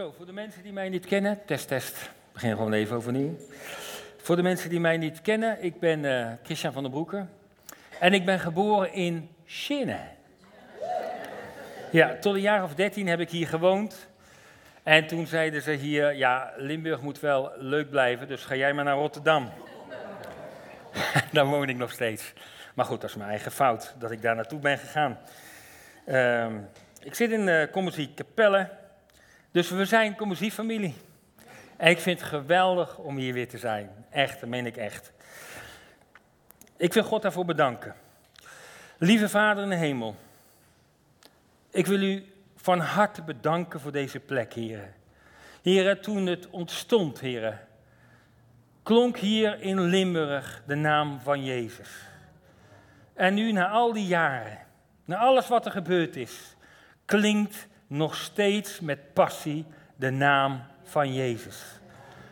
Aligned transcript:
Zo, 0.00 0.14
voor 0.16 0.26
de 0.26 0.32
mensen 0.32 0.62
die 0.62 0.72
mij 0.72 0.88
niet 0.88 1.06
kennen, 1.06 1.38
test, 1.46 1.68
test. 1.68 1.96
Ik 2.02 2.32
begin 2.32 2.50
gewoon 2.50 2.72
even 2.72 2.96
overnieuw. 2.96 3.36
Voor 4.16 4.36
de 4.36 4.42
mensen 4.42 4.70
die 4.70 4.80
mij 4.80 4.96
niet 4.96 5.20
kennen, 5.20 5.64
ik 5.64 5.80
ben 5.80 6.04
uh, 6.04 6.28
Christian 6.42 6.72
van 6.72 6.82
der 6.82 6.92
Broeken. 6.92 7.30
En 7.98 8.12
ik 8.12 8.24
ben 8.24 8.40
geboren 8.40 8.92
in 8.92 9.30
Chine. 9.46 9.98
Ja, 11.90 12.16
tot 12.20 12.34
een 12.34 12.40
jaar 12.40 12.62
of 12.62 12.74
dertien 12.74 13.06
heb 13.06 13.20
ik 13.20 13.30
hier 13.30 13.48
gewoond. 13.48 14.08
En 14.82 15.06
toen 15.06 15.26
zeiden 15.26 15.62
ze 15.62 15.72
hier, 15.72 16.14
ja, 16.14 16.52
Limburg 16.56 17.00
moet 17.00 17.20
wel 17.20 17.52
leuk 17.56 17.90
blijven, 17.90 18.28
dus 18.28 18.44
ga 18.44 18.54
jij 18.54 18.72
maar 18.72 18.84
naar 18.84 18.96
Rotterdam. 18.96 19.50
daar 21.32 21.46
woon 21.46 21.68
ik 21.68 21.76
nog 21.76 21.92
steeds. 21.92 22.32
Maar 22.74 22.84
goed, 22.84 23.00
dat 23.00 23.10
is 23.10 23.16
mijn 23.16 23.30
eigen 23.30 23.52
fout, 23.52 23.94
dat 23.98 24.10
ik 24.10 24.22
daar 24.22 24.34
naartoe 24.34 24.60
ben 24.60 24.78
gegaan. 24.78 25.18
Uh, 26.06 26.46
ik 27.02 27.14
zit 27.14 27.30
in 27.30 27.46
de 27.46 27.68
Commissie 27.72 28.14
Capelle, 28.14 28.79
dus 29.50 29.70
we 29.70 29.84
zijn 29.84 30.16
Commissie-familie. 30.16 30.94
En 31.76 31.90
ik 31.90 31.98
vind 32.00 32.20
het 32.20 32.28
geweldig 32.28 32.98
om 32.98 33.16
hier 33.16 33.32
weer 33.32 33.48
te 33.48 33.58
zijn. 33.58 33.90
Echt, 34.10 34.40
dat 34.40 34.48
meen 34.48 34.66
ik 34.66 34.76
echt. 34.76 35.12
Ik 36.76 36.92
wil 36.92 37.02
God 37.02 37.22
daarvoor 37.22 37.44
bedanken. 37.44 37.94
Lieve 38.98 39.28
Vader 39.28 39.62
in 39.62 39.70
de 39.70 39.76
hemel, 39.76 40.16
ik 41.70 41.86
wil 41.86 42.02
u 42.02 42.24
van 42.56 42.80
harte 42.80 43.22
bedanken 43.22 43.80
voor 43.80 43.92
deze 43.92 44.20
plek, 44.20 44.52
heren. 44.52 44.94
Heren, 45.62 46.00
toen 46.00 46.26
het 46.26 46.50
ontstond, 46.50 47.20
heren, 47.20 47.60
klonk 48.82 49.18
hier 49.18 49.60
in 49.60 49.80
Limburg 49.80 50.62
de 50.66 50.74
naam 50.74 51.20
van 51.20 51.44
Jezus. 51.44 51.88
En 53.14 53.34
nu, 53.34 53.52
na 53.52 53.68
al 53.68 53.92
die 53.92 54.06
jaren, 54.06 54.58
na 55.04 55.16
alles 55.16 55.48
wat 55.48 55.66
er 55.66 55.72
gebeurd 55.72 56.16
is, 56.16 56.56
klinkt 57.04 57.68
nog 57.90 58.14
steeds 58.14 58.80
met 58.80 59.12
passie 59.12 59.64
de 59.96 60.10
naam 60.10 60.62
van 60.82 61.14
Jezus. 61.14 61.62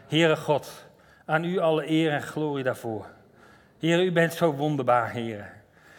Heere 0.09 0.37
God, 0.37 0.87
aan 1.25 1.45
u 1.45 1.59
alle 1.59 1.91
eer 1.91 2.13
en 2.13 2.23
glorie 2.23 2.65
daarvoor. 2.65 3.07
Heer, 3.79 4.05
u 4.05 4.13
bent 4.13 4.33
zo 4.33 4.53
wonderbaar, 4.53 5.11
Heer. 5.11 5.53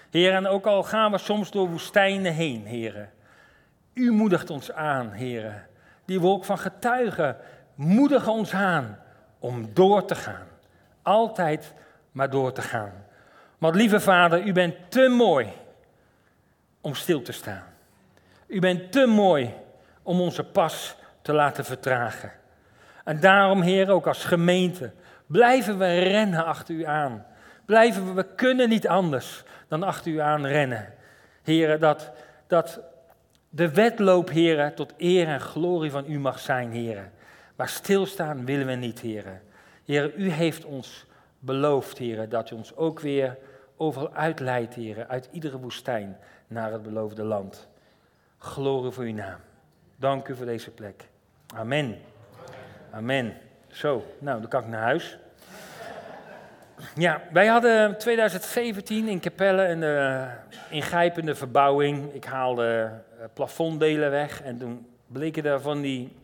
Heer, 0.09 0.33
en 0.33 0.47
ook 0.47 0.65
al 0.65 0.83
gaan 0.83 1.11
we 1.11 1.17
soms 1.17 1.51
door 1.51 1.69
woestijnen 1.69 2.33
heen, 2.33 2.65
Heer. 2.65 3.09
U 3.93 4.11
moedigt 4.11 4.49
ons 4.49 4.71
aan, 4.71 5.11
Heer. 5.11 5.67
Die 6.05 6.19
wolk 6.19 6.45
van 6.45 6.57
getuigen 6.57 7.37
moedigen 7.75 8.31
ons 8.31 8.53
aan 8.53 8.99
om 9.39 9.73
door 9.73 10.05
te 10.05 10.15
gaan. 10.15 10.47
Altijd 11.01 11.73
maar 12.11 12.29
door 12.29 12.51
te 12.51 12.61
gaan. 12.61 12.93
Want 13.57 13.75
lieve 13.75 13.99
Vader, 13.99 14.43
u 14.43 14.51
bent 14.51 14.75
te 14.91 15.07
mooi 15.07 15.47
om 16.81 16.95
stil 16.95 17.21
te 17.21 17.31
staan. 17.31 17.68
U 18.49 18.59
bent 18.59 18.91
te 18.91 19.05
mooi 19.05 19.53
om 20.03 20.21
onze 20.21 20.43
pas 20.43 20.95
te 21.21 21.33
laten 21.33 21.65
vertragen. 21.65 22.31
En 23.03 23.19
daarom, 23.19 23.61
Heer, 23.61 23.89
ook 23.89 24.07
als 24.07 24.25
gemeente, 24.25 24.91
blijven 25.25 25.77
we 25.77 25.99
rennen 25.99 26.45
achter 26.45 26.75
u 26.75 26.83
aan. 26.83 27.25
Blijven 27.65 28.05
we, 28.05 28.13
we 28.13 28.25
kunnen 28.35 28.69
niet 28.69 28.87
anders 28.87 29.43
dan 29.67 29.83
achter 29.83 30.11
u 30.11 30.19
aan 30.19 30.45
rennen. 30.45 30.93
Heren, 31.43 31.79
dat, 31.79 32.11
dat 32.47 32.81
de 33.49 33.73
wedloop, 33.73 34.29
heren, 34.29 34.75
tot 34.75 34.93
eer 34.97 35.27
en 35.27 35.41
glorie 35.41 35.91
van 35.91 36.05
u 36.07 36.19
mag 36.19 36.39
zijn, 36.39 36.71
heren. 36.71 37.11
Maar 37.55 37.69
stilstaan 37.69 38.45
willen 38.45 38.67
we 38.67 38.73
niet, 38.73 38.99
heren. 38.99 39.41
Heren, 39.85 40.11
u 40.15 40.29
heeft 40.29 40.65
ons 40.65 41.05
beloofd, 41.39 41.97
heren, 41.97 42.29
dat 42.29 42.51
u 42.51 42.55
ons 42.55 42.75
ook 42.75 42.99
weer 42.99 43.37
overal 43.77 44.13
uitleidt, 44.13 44.73
heren, 44.73 45.07
uit 45.07 45.29
iedere 45.31 45.57
woestijn 45.57 46.17
naar 46.47 46.71
het 46.71 46.83
beloofde 46.83 47.23
land. 47.23 47.68
Glorie 48.41 48.91
voor 48.91 49.03
uw 49.03 49.13
naam. 49.13 49.39
Dank 49.95 50.27
u 50.27 50.35
voor 50.35 50.45
deze 50.45 50.71
plek. 50.71 51.07
Amen. 51.55 51.97
Amen. 52.91 53.37
Zo, 53.67 54.05
nou, 54.19 54.39
dan 54.39 54.49
kan 54.49 54.61
ik 54.61 54.67
naar 54.67 54.81
huis. 54.81 55.17
Ja, 56.95 57.21
wij 57.31 57.47
hadden 57.47 57.97
2017 57.97 59.07
in 59.07 59.19
Capelle 59.19 59.63
een 59.67 59.81
uh, 59.81 60.31
ingrijpende 60.69 61.35
verbouwing. 61.35 62.13
Ik 62.13 62.23
haalde 62.23 62.91
uh, 63.17 63.25
plafonddelen 63.33 64.11
weg 64.11 64.41
en 64.41 64.57
toen 64.57 64.87
bleken 65.07 65.45
er 65.45 65.61
van 65.61 65.81
die 65.81 66.17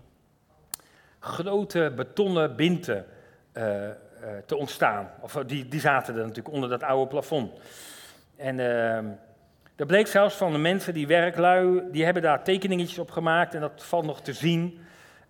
grote 1.20 1.92
betonnen 1.96 2.56
binten 2.56 3.06
uh, 3.54 3.90
te 4.46 4.56
ontstaan. 4.56 5.10
Of 5.20 5.34
die, 5.34 5.68
die 5.68 5.80
zaten 5.80 6.14
er 6.14 6.22
natuurlijk 6.22 6.56
onder 6.56 6.70
dat 6.70 6.84
oude 6.84 7.08
plafond. 7.08 7.52
En 8.36 8.60
ehm, 9.76 9.82
er 9.82 9.86
bleek 9.86 10.08
zelfs 10.08 10.36
van 10.36 10.52
de 10.52 10.58
mensen 10.58 10.94
die 10.94 11.08
werklui, 11.08 11.82
die 11.92 12.04
hebben 12.04 12.22
daar 12.22 12.44
tekeningetjes 12.44 13.00
op 13.00 13.12
gemaakt 13.12 13.54
en 13.54 13.62
dat 13.62 13.84
valt 13.84 14.06
nog 14.06 14.22
te 14.22 14.34
zien. 14.34 14.80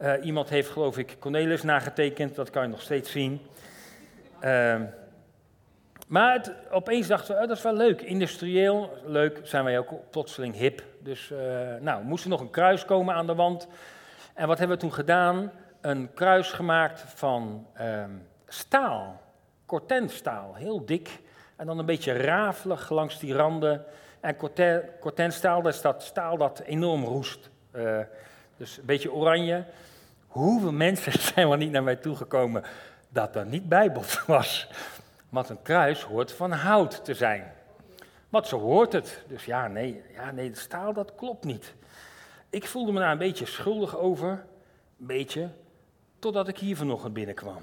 Uh, 0.01 0.13
iemand 0.21 0.49
heeft 0.49 0.69
geloof 0.69 0.97
ik 0.97 1.15
Cornelis 1.19 1.63
nagetekend, 1.63 2.35
dat 2.35 2.49
kan 2.49 2.63
je 2.63 2.69
nog 2.69 2.81
steeds 2.81 3.11
zien. 3.11 3.41
Uh, 4.43 4.81
maar 6.07 6.41
opeens 6.71 7.07
dachten 7.07 7.35
we, 7.35 7.41
oh, 7.41 7.47
dat 7.47 7.57
is 7.57 7.63
wel 7.63 7.75
leuk, 7.75 8.01
industrieel, 8.01 8.97
leuk, 9.05 9.39
zijn 9.43 9.63
wij 9.63 9.79
ook 9.79 9.91
plotseling 10.11 10.55
hip. 10.55 10.83
Dus 10.99 11.29
uh, 11.29 11.39
nou, 11.79 12.03
moest 12.03 12.23
er 12.23 12.29
nog 12.29 12.41
een 12.41 12.49
kruis 12.49 12.85
komen 12.85 13.15
aan 13.15 13.27
de 13.27 13.35
wand. 13.35 13.67
En 14.33 14.47
wat 14.47 14.57
hebben 14.57 14.77
we 14.77 14.83
toen 14.83 14.93
gedaan? 14.93 15.51
Een 15.81 16.09
kruis 16.13 16.51
gemaakt 16.51 17.03
van 17.07 17.67
ehm, 17.73 18.09
staal, 18.47 19.21
cortenstaal, 19.65 20.55
heel 20.55 20.85
dik. 20.85 21.09
En 21.55 21.65
dan 21.65 21.79
een 21.79 21.85
beetje 21.85 22.13
rafelig 22.13 22.89
langs 22.89 23.19
die 23.19 23.33
randen. 23.33 23.85
En 24.25 24.35
cortenstaal, 24.99 25.61
dat 25.61 25.73
is 25.73 25.81
dat 25.81 26.03
staal 26.03 26.37
dat 26.37 26.59
enorm 26.59 27.03
roest. 27.03 27.49
Uh, 27.75 27.99
dus 28.57 28.77
een 28.77 28.85
beetje 28.85 29.11
oranje. 29.11 29.63
Hoeveel 30.27 30.71
mensen 30.87 31.19
zijn 31.19 31.47
wel 31.47 31.57
niet 31.57 31.71
naar 31.71 31.83
mij 31.83 31.95
toegekomen 31.95 32.63
dat 33.09 33.33
dat 33.33 33.45
niet 33.45 33.69
bijbels 33.69 34.23
was? 34.27 34.69
Want 35.29 35.49
een 35.49 35.61
kruis 35.61 36.01
hoort 36.01 36.31
van 36.31 36.51
hout 36.51 37.05
te 37.05 37.13
zijn. 37.13 37.53
Want 38.29 38.47
zo 38.47 38.59
hoort 38.59 38.93
het. 38.93 39.23
Dus 39.27 39.45
ja, 39.45 39.67
nee, 39.67 40.01
ja, 40.13 40.31
nee, 40.31 40.55
staal 40.55 40.93
dat 40.93 41.15
klopt 41.15 41.43
niet. 41.43 41.73
Ik 42.49 42.67
voelde 42.67 42.91
me 42.91 42.99
daar 42.99 43.11
een 43.11 43.17
beetje 43.17 43.45
schuldig 43.45 43.97
over. 43.97 44.29
Een 44.99 45.05
beetje. 45.05 45.49
Totdat 46.19 46.47
ik 46.47 46.57
hier 46.57 46.77
vanochtend 46.77 47.13
binnenkwam. 47.13 47.61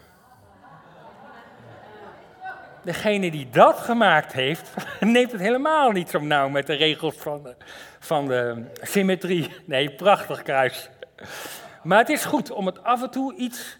Degene 2.82 3.30
die 3.30 3.48
dat 3.50 3.78
gemaakt 3.78 4.32
heeft, 4.32 4.74
neemt 5.00 5.32
het 5.32 5.40
helemaal 5.40 5.90
niet 5.90 6.10
zo 6.10 6.20
nauw 6.20 6.48
met 6.48 6.66
de 6.66 6.74
regels 6.74 7.14
van 7.16 7.42
de, 7.42 7.54
van 7.98 8.26
de 8.26 8.64
symmetrie. 8.80 9.48
Nee, 9.64 9.90
prachtig 9.90 10.42
kruis. 10.42 10.90
Maar 11.82 11.98
het 11.98 12.08
is 12.08 12.24
goed 12.24 12.50
om 12.50 12.66
het 12.66 12.84
af 12.84 13.02
en 13.02 13.10
toe 13.10 13.34
iets. 13.34 13.78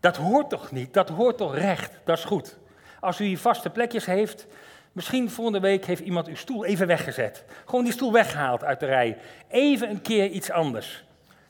Dat 0.00 0.16
hoort 0.16 0.50
toch 0.50 0.72
niet? 0.72 0.94
Dat 0.94 1.08
hoort 1.08 1.36
toch 1.36 1.56
recht? 1.56 1.92
Dat 2.04 2.18
is 2.18 2.24
goed. 2.24 2.58
Als 3.00 3.20
u 3.20 3.36
vaste 3.36 3.70
plekjes 3.70 4.06
heeft, 4.06 4.46
misschien 4.92 5.30
volgende 5.30 5.60
week 5.60 5.84
heeft 5.84 6.02
iemand 6.02 6.28
uw 6.28 6.36
stoel 6.36 6.64
even 6.64 6.86
weggezet. 6.86 7.44
Gewoon 7.64 7.84
die 7.84 7.92
stoel 7.92 8.12
weggehaald 8.12 8.64
uit 8.64 8.80
de 8.80 8.86
rij. 8.86 9.18
Even 9.48 9.90
een 9.90 10.02
keer 10.02 10.28
iets 10.28 10.50
anders. 10.50 11.04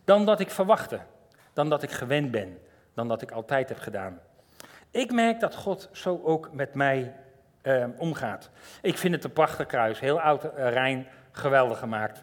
Dan 0.04 0.24
dat 0.24 0.40
ik 0.40 0.50
verwachtte. 0.50 1.00
Dan 1.52 1.68
dat 1.68 1.82
ik 1.82 1.90
gewend 1.90 2.30
ben. 2.30 2.58
Dan 2.94 3.08
dat 3.08 3.22
ik 3.22 3.30
altijd 3.30 3.68
heb 3.68 3.78
gedaan. 3.78 4.20
Ik 4.94 5.12
merk 5.12 5.40
dat 5.40 5.54
God 5.54 5.88
zo 5.92 6.20
ook 6.24 6.52
met 6.52 6.74
mij 6.74 7.14
eh, 7.62 7.84
omgaat. 7.96 8.50
Ik 8.82 8.98
vind 8.98 9.14
het 9.14 9.24
een 9.24 9.32
prachtig 9.32 9.66
kruis. 9.66 10.00
Heel 10.00 10.20
oud 10.20 10.44
uh, 10.44 10.50
Rijn, 10.54 11.06
geweldig 11.30 11.78
gemaakt. 11.78 12.22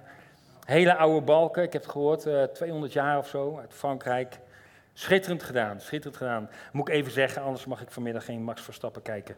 Hele 0.66 0.96
oude 0.96 1.22
balken, 1.22 1.64
ik 1.64 1.74
heb 1.74 1.82
het 1.82 1.92
gehoord, 1.92 2.26
eh, 2.26 2.44
200 2.44 2.94
jaar 2.94 3.18
of 3.18 3.28
zo, 3.28 3.58
uit 3.58 3.74
Frankrijk. 3.74 4.40
Schitterend 4.94 5.44
gedaan, 5.44 5.82
schitterend 5.82 6.18
gedaan. 6.18 6.50
Moet 6.72 6.88
ik 6.88 6.94
even 6.94 7.12
zeggen, 7.12 7.42
anders 7.42 7.66
mag 7.66 7.82
ik 7.82 7.92
vanmiddag 7.92 8.26
geen 8.26 8.44
Max 8.44 8.62
Verstappen 8.62 9.02
kijken. 9.02 9.36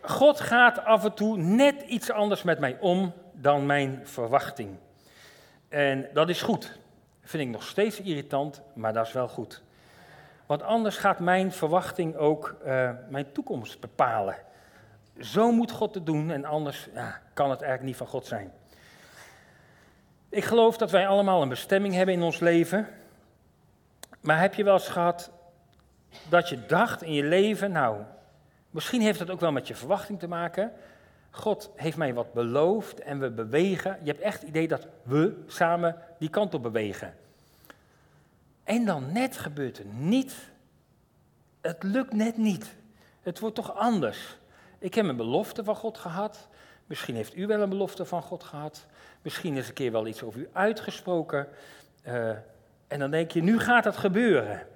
God 0.00 0.40
gaat 0.40 0.84
af 0.84 1.04
en 1.04 1.14
toe 1.14 1.36
net 1.36 1.82
iets 1.82 2.10
anders 2.10 2.42
met 2.42 2.58
mij 2.58 2.76
om 2.80 3.12
dan 3.32 3.66
mijn 3.66 4.00
verwachting. 4.04 4.76
En 5.68 6.08
dat 6.12 6.28
is 6.28 6.42
goed. 6.42 6.78
Vind 7.22 7.42
ik 7.42 7.48
nog 7.48 7.62
steeds 7.62 8.00
irritant, 8.00 8.62
maar 8.74 8.92
dat 8.92 9.06
is 9.06 9.12
wel 9.12 9.28
goed. 9.28 9.62
Want 10.46 10.62
anders 10.62 10.96
gaat 10.96 11.18
mijn 11.18 11.52
verwachting 11.52 12.16
ook 12.16 12.56
uh, 12.66 12.90
mijn 13.08 13.32
toekomst 13.32 13.80
bepalen. 13.80 14.36
Zo 15.18 15.52
moet 15.52 15.70
God 15.70 15.94
het 15.94 16.06
doen 16.06 16.30
en 16.30 16.44
anders 16.44 16.88
ja, 16.94 17.20
kan 17.32 17.50
het 17.50 17.60
eigenlijk 17.60 17.90
niet 17.90 17.96
van 17.96 18.06
God 18.06 18.26
zijn. 18.26 18.52
Ik 20.28 20.44
geloof 20.44 20.76
dat 20.76 20.90
wij 20.90 21.06
allemaal 21.06 21.42
een 21.42 21.48
bestemming 21.48 21.94
hebben 21.94 22.14
in 22.14 22.22
ons 22.22 22.38
leven. 22.38 22.88
Maar 24.20 24.40
heb 24.40 24.54
je 24.54 24.64
wel 24.64 24.74
eens 24.74 24.88
gehad 24.88 25.30
dat 26.28 26.48
je 26.48 26.66
dacht 26.66 27.02
in 27.02 27.12
je 27.12 27.22
leven, 27.22 27.72
nou, 27.72 28.02
misschien 28.70 29.00
heeft 29.00 29.18
dat 29.18 29.30
ook 29.30 29.40
wel 29.40 29.52
met 29.52 29.66
je 29.66 29.74
verwachting 29.74 30.18
te 30.18 30.28
maken. 30.28 30.72
God 31.30 31.70
heeft 31.76 31.96
mij 31.96 32.14
wat 32.14 32.32
beloofd 32.32 33.00
en 33.00 33.18
we 33.18 33.30
bewegen. 33.30 33.98
Je 34.02 34.10
hebt 34.10 34.22
echt 34.22 34.40
het 34.40 34.48
idee 34.48 34.68
dat 34.68 34.86
we 35.02 35.42
samen 35.46 35.96
die 36.18 36.28
kant 36.28 36.54
op 36.54 36.62
bewegen. 36.62 37.14
En 38.64 38.84
dan 38.84 39.12
net 39.12 39.36
gebeurt 39.36 39.78
het 39.78 39.98
niet. 39.98 40.34
Het 41.60 41.82
lukt 41.82 42.12
net 42.12 42.36
niet. 42.36 42.74
Het 43.22 43.38
wordt 43.38 43.54
toch 43.54 43.74
anders. 43.74 44.36
Ik 44.78 44.94
heb 44.94 45.04
een 45.06 45.16
belofte 45.16 45.64
van 45.64 45.76
God 45.76 45.98
gehad. 45.98 46.48
Misschien 46.86 47.14
heeft 47.14 47.36
u 47.36 47.46
wel 47.46 47.60
een 47.60 47.68
belofte 47.68 48.04
van 48.04 48.22
God 48.22 48.42
gehad. 48.42 48.86
Misschien 49.22 49.56
is 49.56 49.68
een 49.68 49.74
keer 49.74 49.92
wel 49.92 50.06
iets 50.06 50.22
over 50.22 50.40
u 50.40 50.48
uitgesproken. 50.52 51.48
Uh, 52.06 52.30
en 52.88 52.98
dan 52.98 53.10
denk 53.10 53.30
je, 53.30 53.42
nu 53.42 53.58
gaat 53.58 53.84
het 53.84 53.96
gebeuren. 53.96 54.66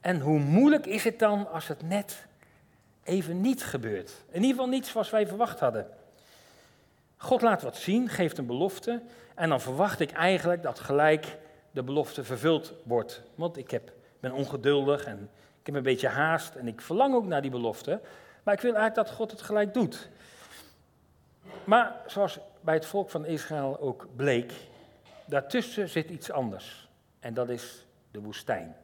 En 0.00 0.20
hoe 0.20 0.38
moeilijk 0.38 0.86
is 0.86 1.04
het 1.04 1.18
dan 1.18 1.52
als 1.52 1.68
het 1.68 1.82
net 1.82 2.26
even 3.02 3.40
niet 3.40 3.64
gebeurt? 3.64 4.12
In 4.28 4.40
ieder 4.40 4.50
geval 4.50 4.68
niets 4.68 4.90
zoals 4.90 5.10
wij 5.10 5.26
verwacht 5.26 5.60
hadden. 5.60 5.86
God 7.16 7.42
laat 7.42 7.62
wat 7.62 7.76
zien, 7.76 8.08
geeft 8.08 8.38
een 8.38 8.46
belofte. 8.46 9.02
En 9.34 9.48
dan 9.48 9.60
verwacht 9.60 10.00
ik 10.00 10.10
eigenlijk 10.10 10.62
dat 10.62 10.80
gelijk 10.80 11.36
de 11.70 11.82
belofte 11.82 12.24
vervuld 12.24 12.72
wordt. 12.82 13.22
Want 13.34 13.56
ik 13.56 13.70
heb, 13.70 13.92
ben 14.20 14.32
ongeduldig 14.32 15.04
en 15.04 15.30
ik 15.60 15.66
heb 15.66 15.74
een 15.74 15.82
beetje 15.82 16.08
haast 16.08 16.54
en 16.54 16.66
ik 16.66 16.80
verlang 16.80 17.14
ook 17.14 17.26
naar 17.26 17.42
die 17.42 17.50
belofte. 17.50 18.00
Maar 18.42 18.54
ik 18.54 18.60
wil 18.60 18.74
eigenlijk 18.74 19.08
dat 19.08 19.16
God 19.16 19.30
het 19.30 19.42
gelijk 19.42 19.74
doet. 19.74 20.08
Maar 21.64 21.96
zoals 22.06 22.38
bij 22.60 22.74
het 22.74 22.86
volk 22.86 23.10
van 23.10 23.26
Israël 23.26 23.80
ook 23.80 24.06
bleek, 24.16 24.52
daartussen 25.26 25.88
zit 25.88 26.10
iets 26.10 26.30
anders. 26.30 26.88
En 27.20 27.34
dat 27.34 27.48
is 27.48 27.86
de 28.10 28.20
woestijn. 28.20 28.76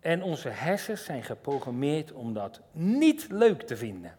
En 0.00 0.22
onze 0.22 0.48
hersens 0.48 1.04
zijn 1.04 1.22
geprogrammeerd 1.22 2.12
om 2.12 2.34
dat 2.34 2.60
niet 2.72 3.26
leuk 3.30 3.62
te 3.62 3.76
vinden. 3.76 4.16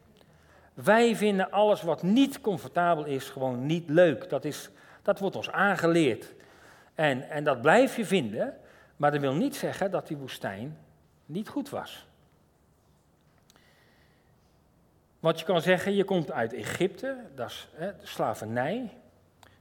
Wij 0.74 1.16
vinden 1.16 1.52
alles 1.52 1.82
wat 1.82 2.04
niet 2.04 2.42
comfortabel 2.42 3.06
is 3.06 3.30
gewoon 3.30 3.66
niet 3.66 3.90
leuk. 3.90 4.30
Dat, 4.30 4.46
is, 4.46 4.70
dat 5.02 5.20
wordt 5.20 5.36
ons 5.36 5.52
aangeleerd. 5.52 6.34
En, 6.98 7.30
en 7.30 7.44
dat 7.44 7.62
blijf 7.62 7.96
je 7.96 8.06
vinden, 8.06 8.58
maar 8.96 9.12
dat 9.12 9.22
wil 9.22 9.34
niet 9.34 9.56
zeggen 9.56 9.92
dat 9.92 10.08
die 10.08 10.18
woestijn 10.18 10.78
niet 11.26 11.50
goed 11.50 11.70
was. 11.70 12.08
Want 15.20 15.40
je 15.40 15.46
kan 15.46 15.62
zeggen, 15.62 15.96
je 15.96 16.04
komt 16.04 16.32
uit 16.32 16.54
Egypte, 16.54 17.18
dat 17.36 17.50
is 17.50 17.68
hè, 17.74 17.98
de 17.98 18.06
slavernij, 18.06 18.98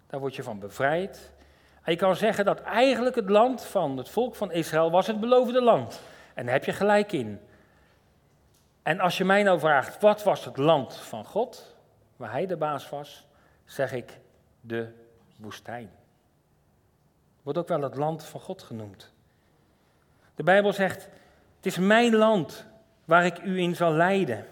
daar 0.07 0.21
word 0.21 0.37
je 0.37 0.43
van 0.43 0.59
bevrijd. 0.59 1.33
En 1.83 1.93
je 1.93 1.99
kan 1.99 2.17
zeggen 2.17 2.45
dat 2.45 2.61
eigenlijk 2.61 3.15
het 3.15 3.29
land 3.29 3.65
van 3.65 3.97
het 3.97 4.09
volk 4.09 4.35
van 4.35 4.53
Israël 4.53 4.91
was 4.91 5.07
het 5.07 5.21
beloofde 5.21 5.63
land. 5.63 6.03
En 6.35 6.45
daar 6.45 6.55
heb 6.55 6.65
je 6.65 6.73
gelijk 6.73 7.13
in. 7.13 7.41
En 8.83 9.01
als 9.01 9.19
je 9.19 9.25
mij 9.25 9.43
nou 9.43 9.59
vraagt, 9.59 10.01
wat 10.01 10.23
was 10.23 10.45
het 10.45 10.57
land 10.57 10.97
van 10.97 11.25
God, 11.25 11.77
waar 12.17 12.31
hij 12.31 12.47
de 12.47 12.57
baas 12.57 12.89
was, 12.89 13.27
zeg 13.65 13.93
ik 13.93 14.19
de 14.61 14.93
woestijn. 15.37 15.91
Wordt 17.47 17.61
ook 17.61 17.69
wel 17.69 17.83
het 17.83 17.95
land 17.95 18.25
van 18.25 18.41
God 18.41 18.63
genoemd. 18.63 19.13
De 20.35 20.43
Bijbel 20.43 20.73
zegt, 20.73 21.09
het 21.57 21.67
is 21.67 21.79
mijn 21.79 22.17
land 22.17 22.67
waar 23.05 23.25
ik 23.25 23.43
u 23.43 23.59
in 23.61 23.77
zal 23.77 23.93
leiden. 23.93 24.47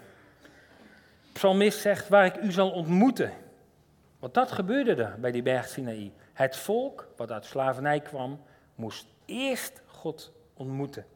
Psalmist 1.32 1.80
zegt, 1.80 2.08
waar 2.08 2.24
ik 2.24 2.36
u 2.36 2.52
zal 2.52 2.70
ontmoeten. 2.70 3.32
Want 4.18 4.34
dat 4.34 4.52
gebeurde 4.52 5.02
er 5.02 5.20
bij 5.20 5.30
die 5.30 5.42
berg 5.42 5.68
Sinaï. 5.68 6.12
Het 6.32 6.56
volk, 6.56 7.08
wat 7.16 7.30
uit 7.30 7.44
slavernij 7.44 8.00
kwam, 8.00 8.40
moest 8.74 9.06
eerst 9.24 9.82
God 9.86 10.32
ontmoeten. 10.54 11.06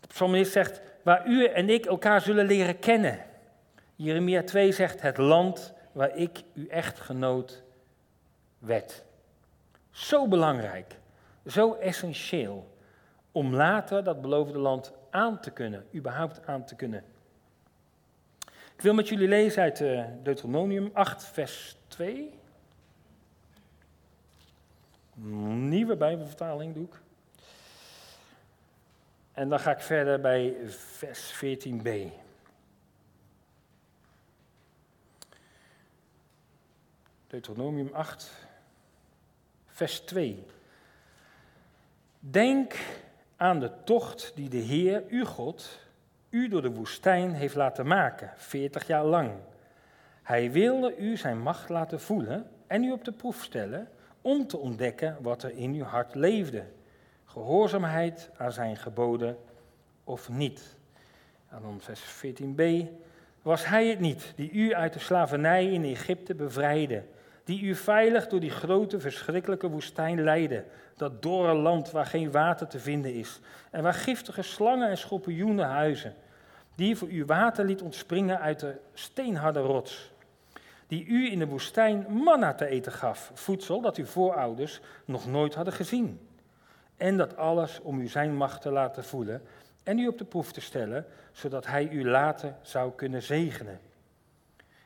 De 0.00 0.06
psalmist 0.06 0.52
zegt, 0.52 0.80
waar 1.02 1.26
u 1.26 1.46
en 1.46 1.68
ik 1.68 1.86
elkaar 1.86 2.20
zullen 2.20 2.46
leren 2.46 2.78
kennen. 2.78 3.24
Jeremia 3.96 4.42
2 4.42 4.72
zegt, 4.72 5.00
het 5.00 5.16
land 5.16 5.72
waar 5.92 6.16
ik 6.16 6.42
uw 6.54 6.68
echtgenoot 6.68 7.62
werd. 8.58 9.04
Zo 9.94 10.28
belangrijk, 10.28 10.96
zo 11.46 11.74
essentieel, 11.74 12.76
om 13.32 13.54
later 13.54 14.04
dat 14.04 14.20
beloofde 14.20 14.58
land 14.58 14.92
aan 15.10 15.40
te 15.40 15.50
kunnen, 15.50 15.86
überhaupt 15.94 16.46
aan 16.46 16.64
te 16.64 16.74
kunnen. 16.74 17.04
Ik 18.76 18.80
wil 18.80 18.94
met 18.94 19.08
jullie 19.08 19.28
lezen 19.28 19.62
uit 19.62 19.80
eh, 19.80 20.04
Deuteronomium 20.22 20.90
8, 20.92 21.24
vers 21.24 21.76
2. 21.86 22.38
Nieuwe 25.54 25.96
Bijbelvertaling 25.96 26.74
doe 26.74 26.84
ik. 26.84 27.00
En 29.32 29.48
dan 29.48 29.60
ga 29.60 29.70
ik 29.70 29.80
verder 29.80 30.20
bij 30.20 30.56
vers 30.68 31.44
14b. 31.44 31.88
Deuteronomium 37.26 37.90
8, 37.92 38.43
vers 39.74 40.00
2. 40.00 40.46
Denk 42.18 42.74
aan 43.36 43.60
de 43.60 43.70
tocht 43.84 44.32
die 44.34 44.48
de 44.48 44.56
Heer, 44.56 45.02
uw 45.08 45.24
God, 45.24 45.78
u 46.30 46.48
door 46.48 46.62
de 46.62 46.70
woestijn 46.70 47.32
heeft 47.32 47.54
laten 47.54 47.86
maken, 47.86 48.32
40 48.36 48.86
jaar 48.86 49.04
lang. 49.04 49.30
Hij 50.22 50.52
wilde 50.52 50.96
u 50.96 51.16
zijn 51.16 51.40
macht 51.40 51.68
laten 51.68 52.00
voelen 52.00 52.46
en 52.66 52.84
u 52.84 52.92
op 52.92 53.04
de 53.04 53.12
proef 53.12 53.42
stellen 53.42 53.88
om 54.20 54.46
te 54.46 54.56
ontdekken 54.56 55.16
wat 55.20 55.42
er 55.42 55.56
in 55.56 55.74
uw 55.74 55.84
hart 55.84 56.14
leefde. 56.14 56.64
Gehoorzaamheid 57.24 58.30
aan 58.36 58.52
zijn 58.52 58.76
geboden 58.76 59.38
of 60.04 60.28
niet. 60.28 60.76
En 61.48 61.62
dan 61.62 61.80
vers 61.80 62.24
14b. 62.24 62.62
Was 63.42 63.66
hij 63.66 63.88
het 63.88 64.00
niet 64.00 64.32
die 64.36 64.50
u 64.50 64.74
uit 64.74 64.92
de 64.92 64.98
slavernij 64.98 65.72
in 65.72 65.84
Egypte 65.84 66.34
bevrijdde, 66.34 67.02
die 67.44 67.62
u 67.62 67.74
veilig 67.74 68.28
door 68.28 68.40
die 68.40 68.50
grote 68.50 69.00
verschrikkelijke 69.00 69.68
woestijn 69.68 70.22
leidde, 70.22 70.64
dat 70.96 71.22
dorre 71.22 71.54
land 71.54 71.90
waar 71.90 72.06
geen 72.06 72.30
water 72.30 72.66
te 72.66 72.78
vinden 72.78 73.14
is 73.14 73.40
en 73.70 73.82
waar 73.82 73.94
giftige 73.94 74.42
slangen 74.42 74.88
en 74.88 74.98
schorpioenen 74.98 75.66
huizen, 75.66 76.14
die 76.74 76.96
voor 76.96 77.08
u 77.08 77.24
water 77.24 77.64
liet 77.64 77.82
ontspringen 77.82 78.40
uit 78.40 78.60
de 78.60 78.76
steenharde 78.94 79.60
rots, 79.60 80.12
die 80.86 81.06
u 81.06 81.30
in 81.30 81.38
de 81.38 81.46
woestijn 81.46 82.06
manna 82.08 82.54
te 82.54 82.66
eten 82.66 82.92
gaf, 82.92 83.30
voedsel 83.34 83.80
dat 83.80 83.96
uw 83.96 84.06
voorouders 84.06 84.80
nog 85.04 85.26
nooit 85.26 85.54
hadden 85.54 85.74
gezien. 85.74 86.28
En 86.96 87.16
dat 87.16 87.36
alles 87.36 87.80
om 87.82 88.00
u 88.00 88.08
zijn 88.08 88.36
macht 88.36 88.62
te 88.62 88.70
laten 88.70 89.04
voelen 89.04 89.42
en 89.82 89.98
u 89.98 90.06
op 90.08 90.18
de 90.18 90.24
proef 90.24 90.52
te 90.52 90.60
stellen, 90.60 91.06
zodat 91.32 91.66
hij 91.66 91.88
u 91.88 92.08
later 92.08 92.54
zou 92.62 92.92
kunnen 92.92 93.22
zegenen. 93.22 93.80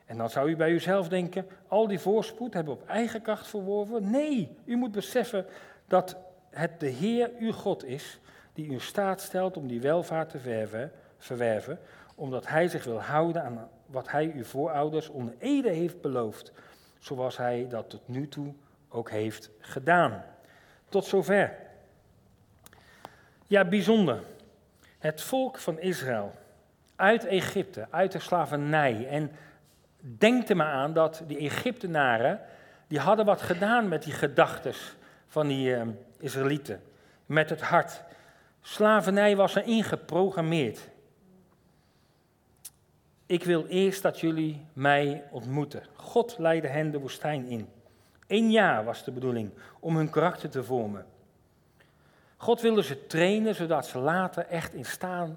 En 0.08 0.16
dan 0.16 0.30
zou 0.30 0.50
u 0.50 0.56
bij 0.56 0.70
uzelf 0.70 1.08
denken, 1.08 1.46
al 1.66 1.86
die 1.86 1.98
voorspoed 1.98 2.54
hebben 2.54 2.74
we 2.74 2.80
op 2.80 2.88
eigen 2.88 3.22
kracht 3.22 3.46
verworven. 3.46 4.10
Nee, 4.10 4.56
u 4.64 4.76
moet 4.76 4.92
beseffen 4.92 5.46
dat 5.86 6.16
het 6.50 6.80
de 6.80 6.88
Heer 6.88 7.30
uw 7.38 7.52
God 7.52 7.84
is, 7.84 8.20
die 8.52 8.70
u 8.70 8.80
staat 8.80 9.20
stelt 9.20 9.56
om 9.56 9.66
die 9.66 9.80
welvaart 9.80 10.30
te 10.30 10.38
verwerven, 11.18 11.80
omdat 12.14 12.46
hij 12.46 12.68
zich 12.68 12.84
wil 12.84 13.00
houden 13.00 13.42
aan 13.42 13.68
wat 13.86 14.10
hij 14.10 14.32
uw 14.34 14.44
voorouders 14.44 15.08
onder 15.08 15.34
ede 15.38 15.70
heeft 15.70 16.00
beloofd, 16.00 16.52
zoals 16.98 17.36
hij 17.36 17.66
dat 17.68 17.90
tot 17.90 18.08
nu 18.08 18.28
toe 18.28 18.54
ook 18.88 19.10
heeft 19.10 19.50
gedaan. 19.58 20.24
Tot 20.88 21.04
zover. 21.04 21.56
Ja, 23.46 23.64
bijzonder. 23.64 24.22
Het 24.98 25.22
volk 25.22 25.58
van 25.58 25.80
Israël 25.80 26.32
uit 26.96 27.24
Egypte, 27.24 27.86
uit 27.90 28.12
de 28.12 28.18
slavernij. 28.18 29.08
En 29.08 29.30
denk 30.00 30.48
er 30.48 30.56
maar 30.56 30.72
aan 30.72 30.92
dat 30.92 31.22
die 31.26 31.38
Egyptenaren, 31.38 32.40
die 32.86 32.98
hadden 32.98 33.24
wat 33.24 33.42
gedaan 33.42 33.88
met 33.88 34.02
die 34.02 34.12
gedachtes 34.12 34.96
van 35.26 35.46
die 35.46 35.76
uh, 35.76 35.82
Israëlieten. 36.18 36.82
Met 37.26 37.50
het 37.50 37.60
hart. 37.60 38.02
Slavernij 38.60 39.36
was 39.36 39.54
er 39.54 39.64
ingeprogrammeerd. 39.64 40.88
Ik 43.26 43.44
wil 43.44 43.66
eerst 43.66 44.02
dat 44.02 44.20
jullie 44.20 44.66
mij 44.72 45.24
ontmoeten. 45.30 45.82
God 45.94 46.38
leidde 46.38 46.68
hen 46.68 46.90
de 46.90 46.98
woestijn 46.98 47.46
in. 47.46 47.68
Eén 48.26 48.50
jaar 48.50 48.84
was 48.84 49.04
de 49.04 49.10
bedoeling 49.10 49.50
om 49.80 49.96
hun 49.96 50.10
karakter 50.10 50.50
te 50.50 50.64
vormen. 50.64 51.06
God 52.36 52.60
wilde 52.60 52.82
ze 52.82 53.06
trainen 53.06 53.54
zodat 53.54 53.86
ze 53.86 53.98
later 53.98 54.46
echt 54.46 54.74
in 54.74 54.84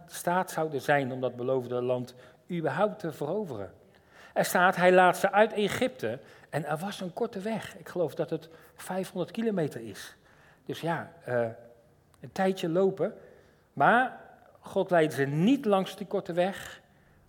staat 0.07 0.51
zouden 0.51 0.81
zijn 0.81 1.11
om 1.11 1.21
dat 1.21 1.35
beloofde 1.35 1.81
land 1.81 2.15
überhaupt 2.49 2.99
te 2.99 3.11
veroveren. 3.11 3.71
Er 4.33 4.45
staat, 4.45 4.75
hij 4.75 4.91
laat 4.91 5.17
ze 5.17 5.31
uit 5.31 5.53
Egypte 5.53 6.19
en 6.49 6.65
er 6.65 6.77
was 6.77 7.01
een 7.01 7.13
korte 7.13 7.39
weg. 7.39 7.77
Ik 7.77 7.89
geloof 7.89 8.15
dat 8.15 8.29
het 8.29 8.49
500 8.75 9.31
kilometer 9.31 9.81
is. 9.81 10.15
Dus 10.65 10.81
ja, 10.81 11.11
uh, 11.27 11.47
een 12.19 12.31
tijdje 12.31 12.69
lopen. 12.69 13.13
Maar 13.73 14.19
God 14.59 14.89
leidde 14.89 15.15
ze 15.15 15.25
niet 15.25 15.65
langs 15.65 15.95
die 15.95 16.07
korte 16.07 16.33
weg, 16.33 16.81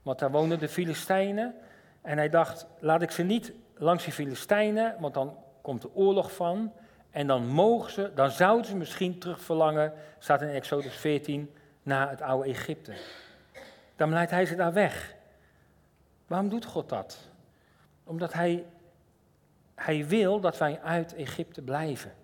want 0.03 0.19
daar 0.19 0.31
woonden 0.31 0.59
de 0.59 0.69
Filistijnen. 0.69 1.55
En 2.01 2.17
hij 2.17 2.29
dacht, 2.29 2.67
laat 2.79 3.03
ik 3.03 3.11
ze 3.11 3.23
niet 3.23 3.53
langs 3.75 4.05
die 4.05 4.13
Filistijnen, 4.13 4.95
want 4.99 5.15
dan 5.15 5.37
komt 5.61 5.83
de 5.83 5.95
oorlog 5.95 6.35
van. 6.35 6.73
En 7.11 7.27
dan 7.27 7.47
mogen 7.47 7.93
ze, 7.93 8.11
dan 8.15 8.31
zouden 8.31 8.67
ze 8.67 8.77
misschien 8.77 9.19
terugverlangen, 9.19 9.93
staat 10.19 10.43
in 10.43 10.49
Exodus 10.49 10.97
14, 10.97 11.55
naar 11.83 12.11
het 12.11 12.21
oude 12.21 12.49
Egypte. 12.49 12.93
Dan 13.97 14.11
leidt 14.11 14.31
hij 14.31 14.47
ze 14.47 14.55
daar 14.55 14.73
weg. 14.73 15.15
Waarom 16.33 16.51
doet 16.51 16.65
God 16.65 16.89
dat? 16.89 17.19
Omdat 18.05 18.33
hij, 18.33 18.67
hij 19.75 20.07
wil 20.07 20.41
dat 20.41 20.59
wij 20.59 20.81
uit 20.81 21.15
Egypte 21.15 21.63
blijven. 21.63 22.15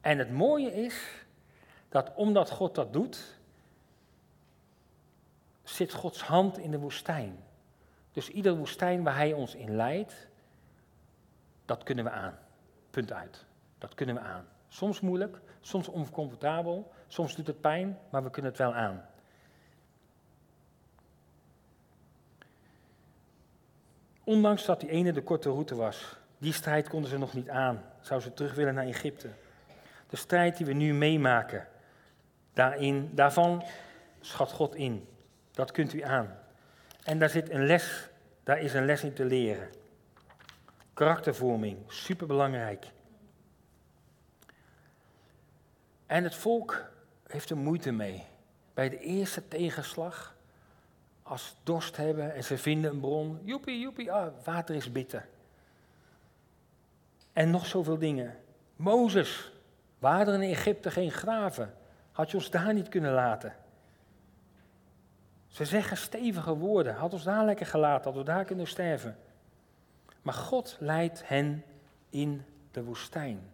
En 0.00 0.18
het 0.18 0.30
mooie 0.30 0.74
is 0.74 1.24
dat 1.88 2.14
omdat 2.14 2.50
God 2.50 2.74
dat 2.74 2.92
doet, 2.92 3.38
zit 5.62 5.92
Gods 5.92 6.22
hand 6.22 6.58
in 6.58 6.70
de 6.70 6.78
woestijn. 6.78 7.44
Dus 8.12 8.28
iedere 8.28 8.56
woestijn 8.56 9.02
waar 9.02 9.16
hij 9.16 9.32
ons 9.32 9.54
in 9.54 9.76
leidt, 9.76 10.28
dat 11.64 11.82
kunnen 11.82 12.04
we 12.04 12.10
aan. 12.10 12.38
Punt 12.90 13.12
uit. 13.12 13.44
Dat 13.78 13.94
kunnen 13.94 14.14
we 14.14 14.20
aan. 14.20 14.48
Soms 14.68 15.00
moeilijk, 15.00 15.40
soms 15.60 15.88
oncomfortabel, 15.88 16.92
soms 17.06 17.36
doet 17.36 17.46
het 17.46 17.60
pijn, 17.60 17.98
maar 18.10 18.22
we 18.22 18.30
kunnen 18.30 18.50
het 18.50 18.60
wel 18.60 18.74
aan. 18.74 19.09
Ondanks 24.24 24.64
dat 24.64 24.80
die 24.80 24.90
ene 24.90 25.12
de 25.12 25.22
korte 25.22 25.48
route 25.48 25.74
was, 25.74 26.16
die 26.38 26.52
strijd 26.52 26.88
konden 26.88 27.10
ze 27.10 27.18
nog 27.18 27.34
niet 27.34 27.48
aan. 27.48 27.82
Zou 28.00 28.20
ze 28.20 28.34
terug 28.34 28.54
willen 28.54 28.74
naar 28.74 28.86
Egypte. 28.86 29.28
De 30.08 30.16
strijd 30.16 30.56
die 30.56 30.66
we 30.66 30.72
nu 30.72 30.94
meemaken, 30.94 31.66
daarin, 32.52 33.10
daarvan 33.14 33.64
schat 34.20 34.52
God 34.52 34.74
in. 34.74 35.08
Dat 35.50 35.70
kunt 35.70 35.92
u 35.92 36.02
aan. 36.02 36.38
En 37.02 37.18
daar 37.18 37.28
zit 37.28 37.50
een 37.50 37.66
les, 37.66 38.08
daar 38.42 38.58
is 38.58 38.74
een 38.74 38.84
les 38.84 39.04
in 39.04 39.12
te 39.12 39.24
leren. 39.24 39.68
Karaktervorming, 40.94 41.78
superbelangrijk. 41.86 42.86
En 46.06 46.24
het 46.24 46.34
volk 46.34 46.90
heeft 47.26 47.50
er 47.50 47.56
moeite 47.56 47.92
mee. 47.92 48.24
Bij 48.74 48.88
de 48.88 48.98
eerste 48.98 49.48
tegenslag, 49.48 50.34
als 51.30 51.56
dorst 51.62 51.96
hebben 51.96 52.34
en 52.34 52.44
ze 52.44 52.58
vinden 52.58 52.90
een 52.90 53.00
bron, 53.00 53.40
joepie, 53.44 53.80
joepie, 53.80 54.12
ah, 54.12 54.32
water 54.44 54.74
is 54.74 54.92
bitter. 54.92 55.26
En 57.32 57.50
nog 57.50 57.66
zoveel 57.66 57.98
dingen. 57.98 58.36
Mozes, 58.76 59.52
waren 59.98 60.34
er 60.34 60.42
in 60.42 60.50
Egypte 60.50 60.90
geen 60.90 61.10
graven? 61.10 61.74
Had 62.12 62.30
je 62.30 62.36
ons 62.36 62.50
daar 62.50 62.74
niet 62.74 62.88
kunnen 62.88 63.12
laten? 63.12 63.54
Ze 65.48 65.64
zeggen 65.64 65.96
stevige 65.96 66.56
woorden. 66.56 66.94
Had 66.94 67.12
ons 67.12 67.24
daar 67.24 67.44
lekker 67.44 67.66
gelaten, 67.66 68.04
hadden 68.04 68.24
we 68.24 68.30
daar 68.30 68.44
kunnen 68.44 68.66
sterven. 68.66 69.18
Maar 70.22 70.34
God 70.34 70.76
leidt 70.80 71.28
hen 71.28 71.64
in 72.08 72.44
de 72.70 72.84
woestijn. 72.84 73.50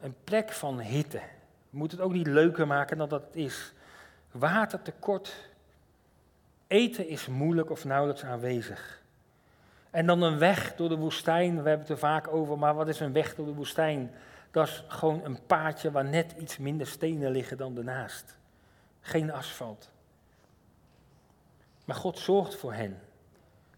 Een 0.00 0.14
plek 0.24 0.52
van 0.52 0.80
hitte. 0.80 1.20
We 1.70 1.78
moeten 1.78 1.98
het 1.98 2.06
ook 2.06 2.12
niet 2.12 2.26
leuker 2.26 2.66
maken 2.66 2.98
dan 2.98 3.08
dat 3.08 3.22
het 3.22 3.36
is. 3.36 3.72
Watertekort. 4.30 5.48
Eten 6.68 7.08
is 7.08 7.26
moeilijk 7.26 7.70
of 7.70 7.84
nauwelijks 7.84 8.24
aanwezig. 8.24 9.02
En 9.90 10.06
dan 10.06 10.22
een 10.22 10.38
weg 10.38 10.74
door 10.76 10.88
de 10.88 10.96
woestijn. 10.96 11.50
We 11.50 11.68
hebben 11.68 11.86
het 11.86 11.88
er 11.88 11.98
vaak 11.98 12.28
over, 12.28 12.58
maar 12.58 12.74
wat 12.74 12.88
is 12.88 13.00
een 13.00 13.12
weg 13.12 13.34
door 13.34 13.46
de 13.46 13.54
woestijn? 13.54 14.10
Dat 14.50 14.66
is 14.66 14.84
gewoon 14.88 15.24
een 15.24 15.46
paadje 15.46 15.90
waar 15.90 16.04
net 16.04 16.34
iets 16.38 16.58
minder 16.58 16.86
stenen 16.86 17.30
liggen 17.30 17.56
dan 17.56 17.76
ernaast. 17.76 18.36
Geen 19.00 19.32
asfalt. 19.32 19.90
Maar 21.84 21.96
God 21.96 22.18
zorgt 22.18 22.56
voor 22.56 22.72
hen. 22.72 23.00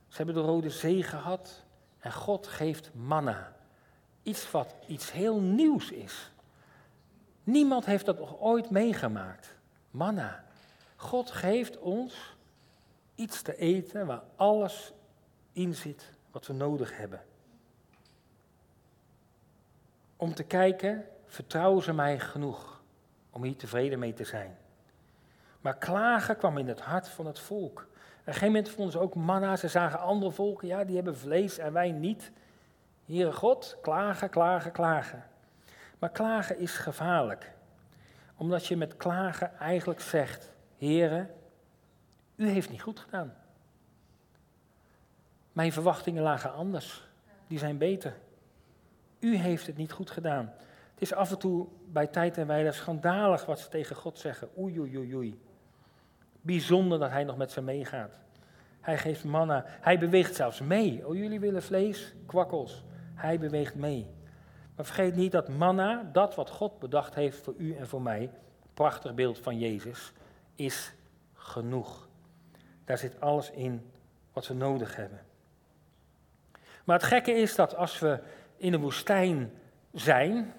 Ze 0.08 0.16
hebben 0.16 0.34
de 0.34 0.40
Rode 0.40 0.70
Zee 0.70 1.02
gehad 1.02 1.64
en 1.98 2.12
God 2.12 2.46
geeft 2.46 2.90
manna. 2.94 3.52
Iets 4.22 4.50
wat 4.50 4.74
iets 4.86 5.12
heel 5.12 5.40
nieuws 5.40 5.90
is. 5.90 6.30
Niemand 7.44 7.84
heeft 7.84 8.06
dat 8.06 8.18
nog 8.18 8.40
ooit 8.40 8.70
meegemaakt. 8.70 9.54
Manna. 9.90 10.44
God 10.96 11.30
geeft 11.30 11.78
ons 11.78 12.36
iets 13.20 13.42
te 13.42 13.56
eten 13.56 14.06
waar 14.06 14.22
alles 14.36 14.92
in 15.52 15.74
zit 15.74 16.10
wat 16.30 16.46
we 16.46 16.52
nodig 16.52 16.96
hebben. 16.96 17.20
Om 20.16 20.34
te 20.34 20.42
kijken, 20.42 21.04
vertrouwen 21.26 21.82
ze 21.82 21.92
mij 21.92 22.18
genoeg 22.18 22.82
om 23.30 23.42
hier 23.42 23.56
tevreden 23.56 23.98
mee 23.98 24.12
te 24.12 24.24
zijn. 24.24 24.56
Maar 25.60 25.76
klagen 25.76 26.36
kwam 26.36 26.58
in 26.58 26.68
het 26.68 26.80
hart 26.80 27.08
van 27.08 27.26
het 27.26 27.38
volk. 27.38 27.78
Op 27.80 28.26
een 28.26 28.32
gegeven 28.32 28.46
moment 28.46 28.68
vonden 28.68 28.92
ze 28.92 28.98
ook 28.98 29.14
manna. 29.14 29.56
Ze 29.56 29.68
zagen 29.68 29.98
andere 30.00 30.32
volken, 30.32 30.68
ja, 30.68 30.84
die 30.84 30.94
hebben 30.94 31.16
vlees 31.16 31.58
en 31.58 31.72
wij 31.72 31.90
niet. 31.90 32.32
Heere 33.06 33.32
God, 33.32 33.76
klagen, 33.82 34.30
klagen, 34.30 34.72
klagen. 34.72 35.24
Maar 35.98 36.10
klagen 36.10 36.58
is 36.58 36.76
gevaarlijk. 36.76 37.52
Omdat 38.36 38.66
je 38.66 38.76
met 38.76 38.96
klagen 38.96 39.58
eigenlijk 39.58 40.00
zegt, 40.00 40.50
Heere, 40.78 41.26
u 42.40 42.48
heeft 42.48 42.70
niet 42.70 42.82
goed 42.82 43.00
gedaan. 43.00 43.34
Mijn 45.52 45.72
verwachtingen 45.72 46.22
lagen 46.22 46.52
anders. 46.52 47.08
Die 47.46 47.58
zijn 47.58 47.78
beter. 47.78 48.16
U 49.18 49.36
heeft 49.36 49.66
het 49.66 49.76
niet 49.76 49.92
goed 49.92 50.10
gedaan. 50.10 50.52
Het 50.92 51.02
is 51.02 51.14
af 51.14 51.30
en 51.30 51.38
toe 51.38 51.66
bij 51.86 52.06
tijd 52.06 52.38
en 52.38 52.46
wijle 52.46 52.72
schandalig 52.72 53.44
wat 53.44 53.60
ze 53.60 53.68
tegen 53.68 53.96
God 53.96 54.18
zeggen. 54.18 54.48
Oei, 54.58 54.80
oei, 54.80 54.98
oei, 54.98 55.16
oei. 55.16 55.40
Bijzonder 56.40 56.98
dat 56.98 57.10
hij 57.10 57.24
nog 57.24 57.36
met 57.36 57.52
ze 57.52 57.62
meegaat. 57.62 58.18
Hij 58.80 58.98
geeft 58.98 59.24
manna. 59.24 59.64
Hij 59.66 59.98
beweegt 59.98 60.34
zelfs 60.34 60.60
mee. 60.60 61.06
Oh, 61.06 61.14
jullie 61.14 61.40
willen 61.40 61.62
vlees? 61.62 62.14
Kwakkels. 62.26 62.84
Hij 63.14 63.38
beweegt 63.38 63.74
mee. 63.74 64.06
Maar 64.76 64.84
vergeet 64.84 65.16
niet 65.16 65.32
dat 65.32 65.48
manna, 65.48 66.10
dat 66.12 66.34
wat 66.34 66.50
God 66.50 66.78
bedacht 66.78 67.14
heeft 67.14 67.38
voor 67.38 67.54
u 67.56 67.76
en 67.76 67.88
voor 67.88 68.02
mij, 68.02 68.30
prachtig 68.74 69.14
beeld 69.14 69.38
van 69.38 69.58
Jezus, 69.58 70.12
is 70.54 70.92
genoeg. 71.34 72.08
Daar 72.90 72.98
zit 72.98 73.20
alles 73.20 73.50
in 73.50 73.90
wat 74.32 74.46
we 74.46 74.54
nodig 74.54 74.96
hebben. 74.96 75.20
Maar 76.84 76.96
het 76.96 77.06
gekke 77.06 77.32
is 77.32 77.54
dat 77.54 77.76
als 77.76 77.98
we 77.98 78.18
in 78.56 78.72
de 78.72 78.78
woestijn 78.78 79.52
zijn 79.92 80.52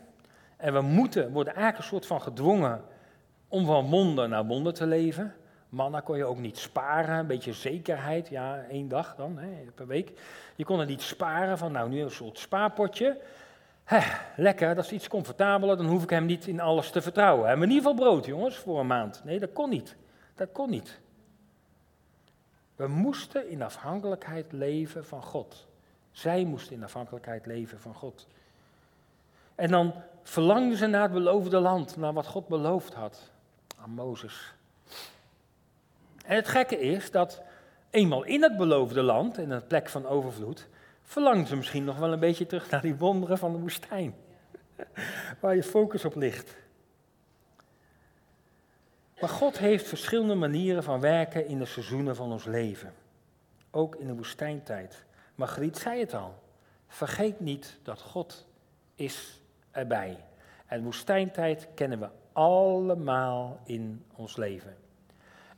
en 0.57 0.73
we 0.73 0.81
moeten, 0.81 1.31
worden 1.31 1.53
eigenlijk 1.53 1.83
een 1.83 1.89
soort 1.89 2.05
van 2.05 2.21
gedwongen 2.21 2.81
om 3.47 3.65
van 3.65 3.89
wonder 3.89 4.29
naar 4.29 4.45
wonder 4.45 4.73
te 4.73 4.85
leven. 4.85 5.35
Manna 5.69 5.99
kon 5.99 6.17
je 6.17 6.25
ook 6.25 6.37
niet 6.37 6.57
sparen, 6.57 7.17
een 7.17 7.27
beetje 7.27 7.53
zekerheid, 7.53 8.27
ja, 8.27 8.63
één 8.69 8.87
dag 8.87 9.15
dan, 9.15 9.37
hè, 9.37 9.71
per 9.75 9.87
week. 9.87 10.11
Je 10.55 10.65
kon 10.65 10.79
het 10.79 10.89
niet 10.89 11.01
sparen 11.01 11.57
van, 11.57 11.71
nou, 11.71 11.89
nu 11.89 12.01
een 12.01 12.11
soort 12.11 12.39
spaarpotje. 12.39 13.21
Lekker, 14.35 14.75
dat 14.75 14.85
is 14.85 14.91
iets 14.91 15.07
comfortabeler, 15.07 15.77
dan 15.77 15.85
hoef 15.85 16.03
ik 16.03 16.09
hem 16.09 16.25
niet 16.25 16.47
in 16.47 16.59
alles 16.59 16.89
te 16.91 17.01
vertrouwen. 17.01 17.47
Hebben 17.47 17.69
in 17.69 17.73
ieder 17.73 17.89
geval 17.89 18.05
brood, 18.05 18.25
jongens, 18.25 18.55
voor 18.55 18.79
een 18.79 18.87
maand. 18.87 19.21
Nee, 19.23 19.39
dat 19.39 19.53
kon 19.53 19.69
niet. 19.69 19.95
Dat 20.35 20.51
kon 20.51 20.69
niet. 20.69 20.99
We 22.81 22.87
moesten 22.87 23.49
in 23.49 23.61
afhankelijkheid 23.61 24.51
leven 24.51 25.05
van 25.05 25.23
God. 25.23 25.67
Zij 26.11 26.43
moesten 26.43 26.75
in 26.75 26.83
afhankelijkheid 26.83 27.45
leven 27.45 27.79
van 27.79 27.93
God. 27.93 28.27
En 29.55 29.69
dan 29.69 29.93
verlangden 30.23 30.77
ze 30.77 30.87
naar 30.87 31.01
het 31.01 31.11
beloofde 31.11 31.59
land, 31.59 31.97
naar 31.97 32.13
wat 32.13 32.25
God 32.25 32.47
beloofd 32.47 32.93
had 32.93 33.31
aan 33.81 33.89
Mozes. 33.89 34.53
En 36.25 36.35
het 36.35 36.47
gekke 36.47 36.79
is 36.79 37.11
dat 37.11 37.41
eenmaal 37.89 38.23
in 38.23 38.43
het 38.43 38.57
beloofde 38.57 39.01
land, 39.01 39.37
in 39.37 39.51
een 39.51 39.67
plek 39.67 39.89
van 39.89 40.07
overvloed, 40.07 40.67
verlangen 41.01 41.47
ze 41.47 41.55
misschien 41.55 41.83
nog 41.83 41.97
wel 41.97 42.13
een 42.13 42.19
beetje 42.19 42.45
terug 42.45 42.69
naar 42.69 42.81
die 42.81 42.95
wonderen 42.95 43.37
van 43.37 43.51
de 43.51 43.59
woestijn. 43.59 44.15
Waar 45.41 45.55
je 45.55 45.63
focus 45.63 46.05
op 46.05 46.15
ligt. 46.15 46.55
Maar 49.21 49.29
God 49.29 49.57
heeft 49.57 49.87
verschillende 49.87 50.35
manieren 50.35 50.83
van 50.83 50.99
werken 50.99 51.47
in 51.47 51.59
de 51.59 51.65
seizoenen 51.65 52.15
van 52.15 52.31
ons 52.31 52.45
leven. 52.45 52.93
Ook 53.71 53.95
in 53.95 54.07
de 54.07 54.13
woestijntijd. 54.15 55.05
Margriet 55.35 55.77
zei 55.77 55.99
het 55.99 56.13
al. 56.13 56.35
Vergeet 56.87 57.39
niet 57.39 57.79
dat 57.83 58.01
God 58.01 58.47
is 58.95 59.41
erbij. 59.71 60.17
En 60.65 60.83
woestijntijd 60.83 61.67
kennen 61.73 61.99
we 61.99 62.09
allemaal 62.31 63.59
in 63.63 64.05
ons 64.15 64.37
leven. 64.37 64.75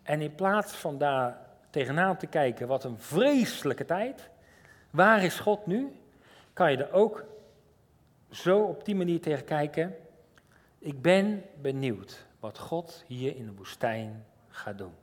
En 0.01 0.21
in 0.21 0.35
plaats 0.35 0.73
van 0.73 0.97
daar 0.97 1.37
tegenaan 1.69 2.17
te 2.17 2.27
kijken, 2.27 2.67
wat 2.67 2.83
een 2.83 2.99
vreselijke 2.99 3.85
tijd, 3.85 4.29
waar 4.89 5.23
is 5.23 5.39
God 5.39 5.65
nu? 5.65 5.95
Kan 6.53 6.71
je 6.71 6.77
er 6.77 6.91
ook 6.91 7.25
zo 8.31 8.59
op 8.59 8.85
die 8.85 8.95
manier 8.95 9.21
tegen 9.21 9.45
kijken. 9.45 9.95
Ik 10.79 11.01
ben 11.01 11.43
benieuwd 11.61 12.25
wat 12.43 12.57
God 12.57 13.03
hier 13.07 13.35
in 13.35 13.45
de 13.45 13.53
woestijn 13.53 14.25
gaat 14.47 14.77
doen. 14.77 14.93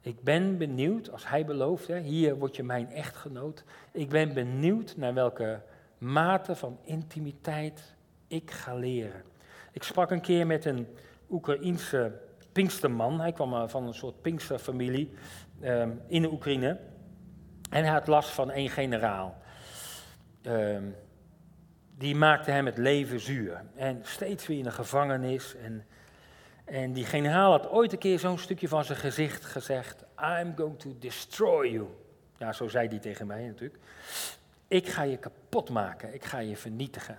Ik 0.00 0.22
ben 0.22 0.58
benieuwd, 0.58 1.10
als 1.10 1.28
hij 1.28 1.44
belooft, 1.44 1.86
hè, 1.86 2.00
hier 2.00 2.36
word 2.38 2.56
je 2.56 2.62
mijn 2.62 2.90
echtgenoot. 2.90 3.64
Ik 3.92 4.08
ben 4.08 4.34
benieuwd 4.34 4.96
naar 4.96 5.14
welke 5.14 5.60
mate 5.98 6.56
van 6.56 6.78
intimiteit 6.82 7.94
ik 8.26 8.50
ga 8.50 8.74
leren. 8.74 9.22
Ik 9.72 9.82
sprak 9.82 10.10
een 10.10 10.20
keer 10.20 10.46
met 10.46 10.64
een 10.64 10.86
Oekraïense 11.30 12.20
Pinksterman. 12.52 13.20
Hij 13.20 13.32
kwam 13.32 13.54
eh, 13.54 13.68
van 13.68 13.86
een 13.86 13.94
soort 13.94 14.20
Pinksterfamilie 14.20 15.12
um, 15.62 16.00
in 16.06 16.22
de 16.22 16.32
Oekraïne. 16.32 16.78
En 17.70 17.84
hij 17.84 17.92
had 17.92 18.06
last 18.06 18.30
van 18.30 18.50
één 18.50 18.70
generaal. 18.70 19.36
Um, 20.42 20.94
die 21.96 22.14
maakte 22.14 22.50
hem 22.50 22.66
het 22.66 22.78
leven 22.78 23.20
zuur. 23.20 23.64
En 23.74 24.00
steeds 24.02 24.46
weer 24.46 24.58
in 24.58 24.64
de 24.64 24.70
gevangenis. 24.70 25.56
En, 25.56 25.86
en 26.64 26.92
die 26.92 27.04
generaal 27.04 27.50
had 27.50 27.70
ooit 27.70 27.92
een 27.92 27.98
keer 27.98 28.18
zo'n 28.18 28.38
stukje 28.38 28.68
van 28.68 28.84
zijn 28.84 28.98
gezicht 28.98 29.44
gezegd: 29.44 30.04
I'm 30.20 30.52
going 30.56 30.78
to 30.78 30.96
destroy 30.98 31.68
you. 31.68 31.86
Ja, 32.38 32.52
zo 32.52 32.68
zei 32.68 32.88
hij 32.88 32.98
tegen 32.98 33.26
mij 33.26 33.46
natuurlijk. 33.46 33.82
Ik 34.68 34.88
ga 34.88 35.02
je 35.02 35.16
kapot 35.16 35.70
maken, 35.70 36.14
ik 36.14 36.24
ga 36.24 36.38
je 36.38 36.56
vernietigen. 36.56 37.18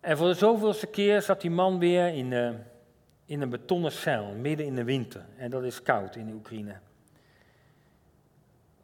En 0.00 0.16
voor 0.16 0.26
de 0.26 0.34
zoveelste 0.34 0.86
keer 0.86 1.22
zat 1.22 1.40
die 1.40 1.50
man 1.50 1.78
weer 1.78 2.06
in, 2.06 2.30
uh, 2.30 2.50
in 3.24 3.40
een 3.40 3.50
betonnen 3.50 3.92
cel, 3.92 4.32
midden 4.32 4.66
in 4.66 4.74
de 4.74 4.84
winter. 4.84 5.24
En 5.36 5.50
dat 5.50 5.62
is 5.62 5.82
koud 5.82 6.16
in 6.16 6.26
de 6.26 6.32
Oekraïne. 6.32 6.76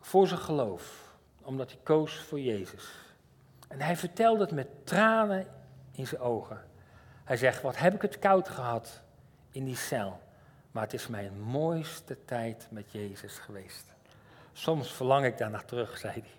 voor 0.00 0.26
zijn 0.28 0.40
geloof, 0.40 1.14
omdat 1.42 1.70
hij 1.70 1.80
koos 1.82 2.14
voor 2.20 2.40
Jezus. 2.40 2.88
En 3.68 3.80
hij 3.80 3.96
vertelde 3.96 4.40
het 4.40 4.52
met 4.52 4.68
tranen 4.84 5.46
in 5.92 6.06
zijn 6.06 6.20
ogen. 6.20 6.64
Hij 7.24 7.36
zegt, 7.36 7.62
wat 7.62 7.78
heb 7.78 7.94
ik 7.94 8.02
het 8.02 8.18
koud 8.18 8.48
gehad 8.48 9.02
in 9.58 9.64
die 9.64 9.76
cel. 9.76 10.20
Maar 10.70 10.82
het 10.82 10.92
is 10.92 11.06
mijn 11.06 11.40
mooiste 11.40 12.24
tijd 12.24 12.66
met 12.70 12.92
Jezus 12.92 13.38
geweest. 13.38 13.94
Soms 14.52 14.92
verlang 14.92 15.24
ik 15.24 15.38
daar 15.38 15.50
naar 15.50 15.64
terug, 15.64 15.98
zei 15.98 16.12
hij. 16.12 16.30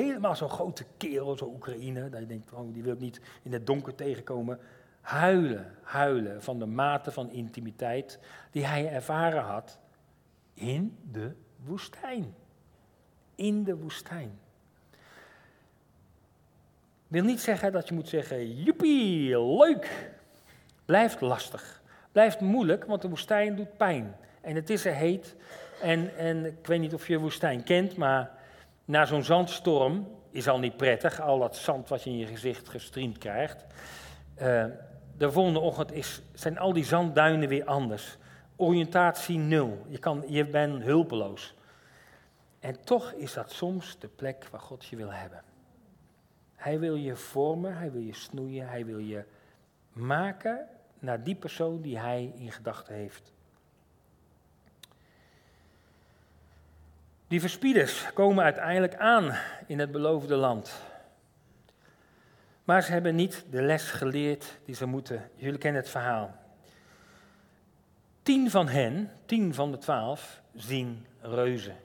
Helemaal 0.00 0.36
zo'n 0.36 0.50
grote 0.50 0.84
kerel, 0.96 1.36
zo'n 1.36 1.54
Oekraïne. 1.54 2.08
Dat 2.08 2.28
denkt, 2.28 2.52
oh, 2.52 2.72
die 2.74 2.82
wil 2.82 2.92
ik 2.92 3.00
niet 3.00 3.20
in 3.42 3.52
het 3.52 3.66
donker 3.66 3.94
tegenkomen. 3.94 4.58
Huilen, 5.00 5.74
huilen 5.82 6.42
van 6.42 6.58
de 6.58 6.66
mate 6.66 7.12
van 7.12 7.30
intimiteit 7.30 8.18
die 8.50 8.66
hij 8.66 8.92
ervaren 8.92 9.42
had 9.42 9.78
in 10.54 10.98
de 11.10 11.34
woestijn. 11.64 12.34
In 13.34 13.64
de 13.64 13.76
woestijn. 13.76 14.38
Wil 17.08 17.24
niet 17.24 17.40
zeggen 17.40 17.72
dat 17.72 17.88
je 17.88 17.94
moet 17.94 18.08
zeggen, 18.08 18.62
joepie, 18.62 19.40
leuk. 19.40 20.10
Blijft 20.84 21.20
lastig. 21.20 21.81
Blijft 22.12 22.40
moeilijk, 22.40 22.84
want 22.84 23.02
de 23.02 23.08
woestijn 23.08 23.56
doet 23.56 23.76
pijn. 23.76 24.16
En 24.40 24.54
het 24.54 24.70
is 24.70 24.84
er 24.84 24.94
heet. 24.94 25.36
En, 25.82 26.16
en 26.16 26.44
ik 26.44 26.66
weet 26.66 26.80
niet 26.80 26.94
of 26.94 27.08
je 27.08 27.18
woestijn 27.18 27.62
kent, 27.62 27.96
maar 27.96 28.30
na 28.84 29.04
zo'n 29.04 29.24
zandstorm 29.24 30.08
is 30.30 30.48
al 30.48 30.58
niet 30.58 30.76
prettig. 30.76 31.20
Al 31.20 31.38
dat 31.38 31.56
zand 31.56 31.88
wat 31.88 32.02
je 32.02 32.10
in 32.10 32.18
je 32.18 32.26
gezicht 32.26 32.68
gestreamd 32.68 33.18
krijgt. 33.18 33.64
Uh, 34.42 34.64
de 35.16 35.30
volgende 35.30 35.58
ochtend 35.58 35.92
is, 35.92 36.22
zijn 36.32 36.58
al 36.58 36.72
die 36.72 36.84
zandduinen 36.84 37.48
weer 37.48 37.64
anders. 37.64 38.16
Oriëntatie 38.56 39.38
nul. 39.38 39.86
Je, 39.88 39.98
kan, 39.98 40.24
je 40.26 40.46
bent 40.46 40.82
hulpeloos. 40.82 41.54
En 42.60 42.84
toch 42.84 43.12
is 43.12 43.32
dat 43.32 43.52
soms 43.52 43.98
de 43.98 44.08
plek 44.08 44.46
waar 44.50 44.60
God 44.60 44.84
je 44.84 44.96
wil 44.96 45.12
hebben. 45.12 45.42
Hij 46.54 46.78
wil 46.78 46.94
je 46.94 47.16
vormen, 47.16 47.76
hij 47.76 47.92
wil 47.92 48.00
je 48.00 48.14
snoeien, 48.14 48.68
hij 48.68 48.86
wil 48.86 48.98
je 48.98 49.24
maken 49.92 50.68
naar 51.02 51.22
die 51.22 51.34
persoon 51.34 51.80
die 51.80 51.98
hij 51.98 52.32
in 52.36 52.52
gedachten 52.52 52.94
heeft. 52.94 53.32
Die 57.28 57.40
verspieders 57.40 58.12
komen 58.14 58.44
uiteindelijk 58.44 58.96
aan 58.96 59.34
in 59.66 59.78
het 59.78 59.90
beloofde 59.90 60.36
land. 60.36 60.82
Maar 62.64 62.82
ze 62.82 62.92
hebben 62.92 63.14
niet 63.14 63.44
de 63.50 63.62
les 63.62 63.90
geleerd 63.90 64.58
die 64.64 64.74
ze 64.74 64.86
moeten. 64.86 65.30
Jullie 65.34 65.58
kennen 65.58 65.80
het 65.80 65.90
verhaal. 65.90 66.34
Tien 68.22 68.50
van 68.50 68.68
hen, 68.68 69.10
tien 69.26 69.54
van 69.54 69.70
de 69.70 69.78
twaalf, 69.78 70.42
zien 70.54 71.06
reuzen. 71.20 71.76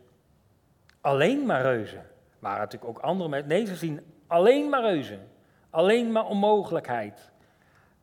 Alleen 1.02 1.46
maar 1.46 1.62
reuzen. 1.62 2.06
Maar 2.40 2.58
natuurlijk 2.58 2.98
ook 2.98 3.04
andere 3.04 3.30
mensen. 3.30 3.50
Nee, 3.50 3.66
ze 3.66 3.76
zien 3.76 4.02
alleen 4.28 4.70
maar 4.70 4.82
reuzen. 4.82 5.28
Alleen 5.70 6.12
maar 6.12 6.26
onmogelijkheid. 6.26 7.32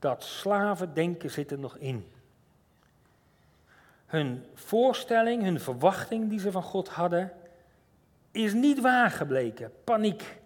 Dat 0.04 0.24
slavendenken 0.24 1.30
zit 1.30 1.50
er 1.50 1.58
nog 1.58 1.76
in. 1.76 2.12
Hun 4.06 4.44
voorstelling, 4.54 5.42
hun 5.42 5.60
verwachting 5.60 6.28
die 6.28 6.38
ze 6.38 6.50
van 6.50 6.62
God 6.62 6.88
hadden, 6.88 7.32
is 8.30 8.52
niet 8.52 8.80
waar 8.80 9.10
gebleken. 9.10 9.72
Paniek. 9.84 10.36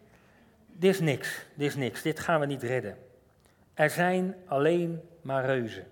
Dit 0.67 0.95
is 0.95 1.01
niks, 1.01 1.45
dit 1.55 1.69
is 1.69 1.75
niks, 1.75 2.03
dit 2.03 2.21
gaan 2.21 2.41
we 2.41 2.47
niet 2.47 2.63
redden. 2.63 2.99
Er 3.75 3.91
zijn 3.91 4.35
alleen 4.47 5.01
maar 5.21 5.45
reuzen. 5.45 5.87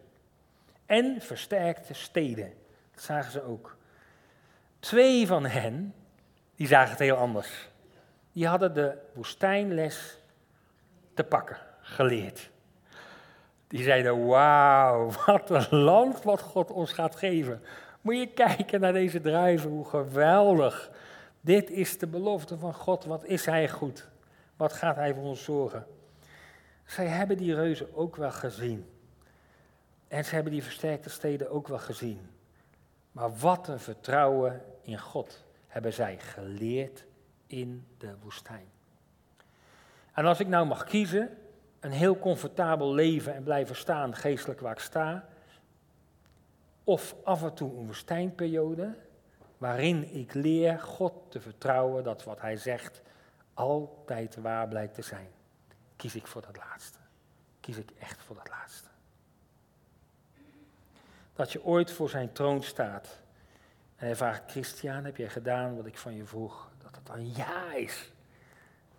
En 0.86 1.20
versterkte 1.20 1.94
steden. 1.94 2.52
Dat 2.94 3.02
zagen 3.02 3.32
ze 3.32 3.42
ook. 3.42 3.76
Twee 4.78 5.26
van 5.26 5.46
hen, 5.46 5.94
die 6.54 6.66
zagen 6.66 6.90
het 6.90 6.98
heel 6.98 7.16
anders. 7.16 7.68
Die 8.32 8.46
hadden 8.46 8.74
de 8.74 8.98
woestijnles 9.12 10.18
te 11.14 11.24
pakken, 11.24 11.58
geleerd. 11.80 12.54
Die 13.68 13.82
zeiden, 13.82 14.26
wauw, 14.26 15.10
wat 15.26 15.50
een 15.50 15.78
land 15.78 16.22
wat 16.22 16.40
God 16.40 16.70
ons 16.70 16.92
gaat 16.92 17.16
geven. 17.16 17.62
Moet 18.00 18.18
je 18.18 18.26
kijken 18.26 18.80
naar 18.80 18.92
deze 18.92 19.20
druiven, 19.20 19.70
hoe 19.70 19.84
geweldig. 19.84 20.90
Dit 21.40 21.70
is 21.70 21.98
de 21.98 22.06
belofte 22.06 22.58
van 22.58 22.74
God, 22.74 23.04
wat 23.04 23.24
is 23.24 23.46
Hij 23.46 23.68
goed. 23.68 24.08
Wat 24.56 24.72
gaat 24.72 24.96
Hij 24.96 25.14
voor 25.14 25.22
ons 25.22 25.44
zorgen. 25.44 25.86
Zij 26.84 27.06
hebben 27.06 27.36
die 27.36 27.54
reuzen 27.54 27.94
ook 27.94 28.16
wel 28.16 28.30
gezien. 28.30 28.86
En 30.08 30.24
ze 30.24 30.34
hebben 30.34 30.52
die 30.52 30.62
versterkte 30.62 31.10
steden 31.10 31.50
ook 31.50 31.68
wel 31.68 31.78
gezien. 31.78 32.30
Maar 33.12 33.36
wat 33.36 33.68
een 33.68 33.80
vertrouwen 33.80 34.62
in 34.82 34.98
God 34.98 35.44
hebben 35.66 35.92
zij 35.92 36.18
geleerd 36.18 37.04
in 37.46 37.86
de 37.98 38.14
woestijn. 38.22 38.66
En 40.12 40.24
als 40.24 40.40
ik 40.40 40.48
nou 40.48 40.66
mag 40.66 40.84
kiezen, 40.84 41.30
een 41.86 41.92
heel 41.92 42.18
comfortabel 42.18 42.94
leven 42.94 43.34
en 43.34 43.42
blijven 43.42 43.76
staan 43.76 44.14
geestelijk 44.14 44.60
waar 44.60 44.72
ik 44.72 44.78
sta, 44.78 45.28
of 46.84 47.14
af 47.24 47.42
en 47.42 47.54
toe 47.54 47.78
een 47.78 47.86
woestijnperiode 47.86 48.94
waarin 49.58 50.14
ik 50.14 50.34
leer 50.34 50.80
God 50.80 51.12
te 51.28 51.40
vertrouwen 51.40 52.04
dat 52.04 52.24
wat 52.24 52.40
Hij 52.40 52.56
zegt 52.56 53.02
altijd 53.54 54.36
waar 54.36 54.68
blijkt 54.68 54.94
te 54.94 55.02
zijn, 55.02 55.28
kies 55.96 56.14
ik 56.14 56.26
voor 56.26 56.42
dat 56.42 56.56
laatste. 56.56 56.98
Kies 57.60 57.76
ik 57.76 57.90
echt 57.98 58.22
voor 58.22 58.36
dat 58.36 58.48
laatste. 58.48 58.88
Dat 61.34 61.52
je 61.52 61.64
ooit 61.64 61.90
voor 61.90 62.08
zijn 62.08 62.32
troon 62.32 62.62
staat 62.62 63.18
en 63.96 64.06
hij 64.06 64.16
vraagt, 64.16 64.42
Christian, 64.50 65.04
heb 65.04 65.16
jij 65.16 65.28
gedaan 65.28 65.76
wat 65.76 65.86
ik 65.86 65.98
van 65.98 66.14
je 66.14 66.24
vroeg? 66.24 66.70
Dat 66.82 66.94
het 66.94 67.06
dan 67.06 67.34
ja 67.34 67.72
is. 67.74 68.10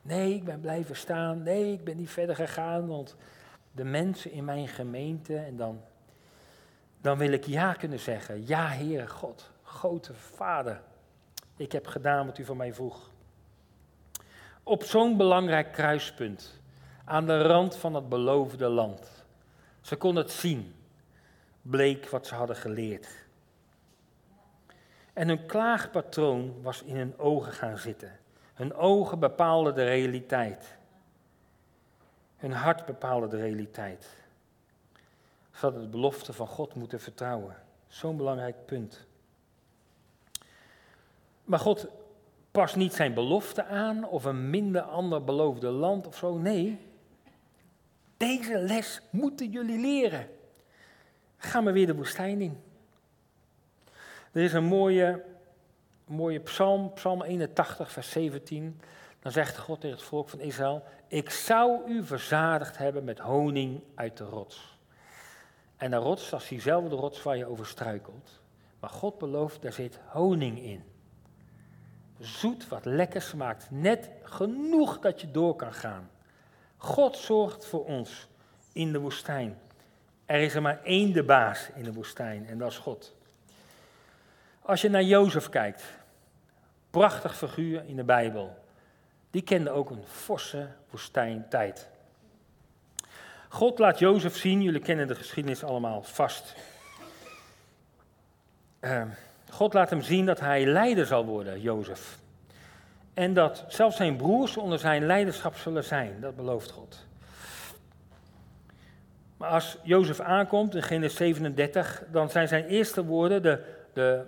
Nee, 0.08 0.34
ik 0.34 0.44
ben 0.44 0.60
blijven 0.60 0.96
staan. 0.96 1.44
Nee, 1.44 1.74
ik 1.74 1.84
ben 1.84 1.98
niet 1.98 2.10
verder 2.10 2.36
gegaan, 2.36 2.88
want 2.88 3.16
de 3.72 3.84
mensen 3.84 4.32
in 4.32 4.46
mijn 4.46 4.68
gemeente, 4.68 5.38
en 5.38 5.58
dan, 5.58 5.82
dan 7.02 7.18
wil 7.18 7.32
ik 7.32 7.46
ja 7.46 7.74
kunnen 7.74 8.00
zeggen. 8.00 8.48
Ja, 8.48 8.68
Heere 8.68 9.08
God, 9.08 9.52
grote 9.64 10.14
Vader, 10.14 10.82
ik 11.56 11.72
heb 11.72 11.88
gedaan 11.88 12.26
wat 12.26 12.38
u 12.38 12.46
van 12.46 12.58
mij 12.58 12.74
vroeg. 12.74 13.10
Op 14.64 14.84
zo'n 14.84 15.18
belangrijk 15.18 15.72
kruispunt, 15.72 16.60
aan 17.06 17.26
de 17.26 17.42
rand 17.42 17.76
van 17.76 17.94
het 17.94 18.10
beloofde 18.10 18.68
land. 18.68 19.26
Ze 19.82 19.96
kon 19.96 20.16
het 20.16 20.32
zien, 20.32 20.76
bleek 21.62 22.10
wat 22.10 22.28
ze 22.28 22.36
hadden 22.36 22.56
geleerd. 22.56 23.08
En 25.14 25.28
hun 25.28 25.46
klaagpatroon 25.46 26.62
was 26.62 26.84
in 26.84 26.96
hun 26.96 27.20
ogen 27.20 27.52
gaan 27.52 27.78
zitten. 27.78 28.26
Hun 28.58 28.74
ogen 28.74 29.20
bepaalden 29.20 29.76
de 29.76 29.84
realiteit. 29.84 30.78
Hun 32.38 32.52
hart 32.52 32.86
bepaalde 32.86 33.28
de 33.28 33.38
realiteit. 33.38 34.16
Ze 35.52 35.60
hadden 35.60 35.82
de 35.82 35.88
belofte 35.88 36.34
van 36.34 36.48
God 36.48 36.76
moeten 36.76 37.00
vertrouwen. 37.00 37.56
Zo'n 37.88 38.18
belangrijk 38.18 38.66
punt. 38.66 39.06
Maar 41.44 41.60
God 41.60 41.88
past 42.52 42.76
niet 42.76 42.94
zijn 42.94 43.14
belofte 43.14 43.66
aan 43.66 44.06
of 44.06 44.24
een 44.24 44.50
minder 44.50 44.82
ander 44.82 45.24
beloofde 45.24 45.70
land 45.70 46.08
of 46.08 46.16
zo. 46.16 46.38
Nee, 46.38 46.80
deze 48.18 48.58
les 48.58 49.02
moeten 49.10 49.50
jullie 49.50 49.80
leren. 49.80 50.28
Gaan 51.38 51.66
we 51.66 51.72
weer 51.72 51.88
de 51.88 51.96
woestijn 51.96 52.42
in. 52.42 52.62
Er 54.32 54.42
is 54.42 54.54
een 54.54 54.64
mooie, 54.64 55.24
mooie 56.08 56.40
psalm, 56.40 56.94
psalm 56.94 57.22
81, 57.22 57.92
vers 57.92 58.10
17. 58.10 58.82
Dan 59.20 59.32
zegt 59.32 59.58
God 59.58 59.82
tegen 59.82 59.98
het 59.98 60.06
volk 60.06 60.30
van 60.30 60.40
Israël, 60.40 60.84
ik 61.08 61.30
zou 61.30 61.90
u 61.90 62.04
verzadigd 62.04 62.78
hebben 62.78 63.04
met 63.04 63.20
honing 63.20 63.82
uit 63.96 64.18
de 64.18 64.24
rots. 64.24 64.78
En 65.78 65.92
de 65.92 65.98
rots, 65.98 66.30
dat 66.30 66.42
is 66.42 66.48
diezelfde 66.48 66.96
rots 66.96 67.24
waar 67.24 67.38
je 67.38 67.46
over 67.46 67.66
struikelt. 67.66 68.42
Maar 68.80 68.90
God 68.90 69.18
belooft, 69.18 69.62
daar 69.62 69.74
zit 69.74 70.00
honing 70.06 70.62
in 70.62 70.84
zoet, 72.20 72.68
wat 72.68 72.86
lekker 72.86 73.22
smaakt. 73.22 73.68
Net 73.72 74.10
genoeg 74.24 75.00
dat 75.00 75.22
je 75.22 75.32
door 75.32 75.56
kan 75.56 75.74
gaan. 75.74 76.10
God 76.78 77.18
zorgt 77.18 77.66
voor 77.66 77.86
ons 77.86 78.28
in 78.74 78.92
de 78.92 79.00
woestijn. 79.00 79.58
Er 80.26 80.40
is 80.40 80.56
er 80.56 80.62
maar 80.62 80.84
één 80.84 81.14
de 81.14 81.24
baas 81.24 81.70
in 81.76 81.84
de 81.84 81.94
woestijn 81.94 82.48
en 82.48 82.58
dat 82.58 82.72
is 82.72 82.78
God. 82.78 83.16
Als 84.62 84.82
je 84.82 84.90
naar 84.90 85.04
Jozef 85.04 85.50
kijkt, 85.50 85.84
prachtig 86.90 87.38
figuur 87.38 87.84
in 87.86 87.96
de 87.96 88.04
Bijbel. 88.04 88.58
Die 89.32 89.42
kende 89.42 89.70
ook 89.70 89.90
een 89.90 90.04
forse 90.08 90.68
woestijntijd. 90.90 91.90
God 93.50 93.80
laat 93.80 94.00
Jozef 94.00 94.38
zien, 94.38 94.62
jullie 94.62 94.82
kennen 94.82 95.08
de 95.08 95.16
geschiedenis 95.16 95.64
allemaal 95.64 96.04
vast. 96.04 96.56
Uh, 98.82 99.02
God 99.50 99.74
laat 99.74 99.90
hem 99.90 100.02
zien 100.02 100.26
dat 100.26 100.40
hij 100.40 100.66
leider 100.66 101.06
zal 101.06 101.26
worden, 101.26 101.62
Jozef. 101.62 102.18
En 103.14 103.34
dat 103.34 103.66
zelfs 103.68 103.96
zijn 103.96 104.16
broers 104.16 104.58
onder 104.58 104.80
zijn 104.80 105.06
leiderschap 105.06 105.56
zullen 105.56 105.84
zijn, 105.84 106.22
dat 106.22 106.36
belooft 106.36 106.72
God. 106.72 107.06
Maar 109.38 109.50
als 109.50 109.78
Jozef 109.84 110.20
aankomt 110.20 110.76
in 110.76 110.84
Genesis 110.84 111.18
37, 111.18 112.04
dan 112.12 112.30
zijn 112.30 112.48
zijn 112.48 112.66
eerste 112.66 113.06
woorden, 113.06 113.42
de, 113.42 113.64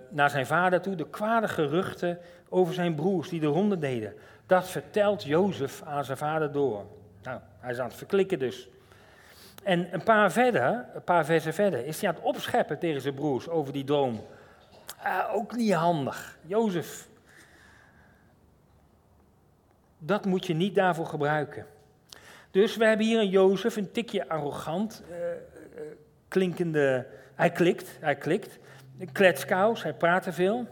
naar 0.08 0.30
zijn 0.30 0.46
vader 0.46 0.80
toe 0.80 0.94
de 0.94 1.08
kwade 1.08 1.48
geruchten 1.48 2.18
over 2.48 2.74
zijn 2.74 2.94
broers 2.94 3.28
die 3.28 3.40
de 3.40 3.46
ronde 3.46 3.78
deden. 3.78 4.14
Dat 4.46 4.68
vertelt 4.68 5.22
Jozef 5.22 5.82
aan 5.82 6.04
zijn 6.04 6.18
vader 6.18 6.52
door. 6.52 6.86
Nou, 7.22 7.40
hij 7.58 7.72
is 7.72 7.78
aan 7.78 7.88
het 7.88 7.96
verklikken 7.96 8.38
dus. 8.38 8.68
En 9.62 9.94
een 9.94 10.02
paar, 10.02 10.32
verder, 10.32 10.84
een 10.94 11.04
paar 11.04 11.24
versen 11.24 11.54
verder 11.54 11.86
is 11.86 12.00
hij 12.00 12.08
aan 12.08 12.14
het 12.14 12.24
opscheppen 12.24 12.78
tegen 12.78 13.00
zijn 13.00 13.14
broers 13.14 13.48
over 13.48 13.72
die 13.72 13.84
droom. 13.84 14.26
Uh, 15.04 15.30
ook 15.32 15.56
niet 15.56 15.72
handig. 15.72 16.38
Jozef, 16.46 17.08
dat 19.98 20.24
moet 20.24 20.46
je 20.46 20.54
niet 20.54 20.74
daarvoor 20.74 21.06
gebruiken. 21.06 21.66
Dus 22.50 22.76
we 22.76 22.84
hebben 22.84 23.06
hier 23.06 23.20
een 23.20 23.28
Jozef, 23.28 23.76
een 23.76 23.92
tikje 23.92 24.28
arrogant, 24.28 25.02
uh, 25.10 25.16
klinkende. 26.28 27.06
Hij 27.34 27.50
klikt, 27.50 27.98
hij 28.00 28.16
klikt. 28.16 28.58
Kletskous, 29.12 29.82
hij 29.82 29.94
praat 29.94 30.22
te 30.22 30.32
veel. 30.32 30.66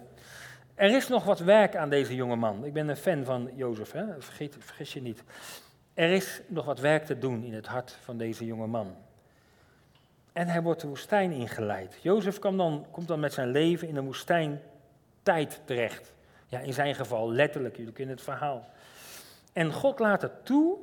Er 0.74 0.96
is 0.96 1.08
nog 1.08 1.24
wat 1.24 1.38
werk 1.38 1.76
aan 1.76 1.90
deze 1.90 2.14
jonge 2.14 2.36
man. 2.36 2.64
Ik 2.64 2.72
ben 2.72 2.88
een 2.88 2.96
fan 2.96 3.24
van 3.24 3.50
Jozef, 3.54 3.92
hè? 3.92 4.04
Vergeet, 4.18 4.56
vergis 4.58 4.92
je 4.92 5.02
niet. 5.02 5.22
Er 5.94 6.10
is 6.10 6.40
nog 6.46 6.64
wat 6.64 6.80
werk 6.80 7.04
te 7.04 7.18
doen 7.18 7.44
in 7.44 7.54
het 7.54 7.66
hart 7.66 7.98
van 8.00 8.18
deze 8.18 8.44
jonge 8.44 8.66
man. 8.66 8.96
En 10.32 10.48
hij 10.48 10.62
wordt 10.62 10.80
de 10.80 10.86
woestijn 10.86 11.32
ingeleid. 11.32 11.98
Jozef 12.02 12.38
komt 12.38 12.58
dan, 12.58 12.86
komt 12.90 13.08
dan 13.08 13.20
met 13.20 13.32
zijn 13.32 13.50
leven 13.50 13.88
in 13.88 13.94
de 13.94 14.02
woestijntijd 14.02 15.60
terecht. 15.64 16.12
Ja, 16.46 16.58
in 16.58 16.72
zijn 16.72 16.94
geval 16.94 17.32
letterlijk, 17.32 17.76
jullie 17.76 17.92
kennen 17.92 18.14
het 18.14 18.24
verhaal. 18.24 18.68
En 19.52 19.72
God 19.72 19.98
laat 19.98 20.22
het 20.22 20.44
toe, 20.44 20.76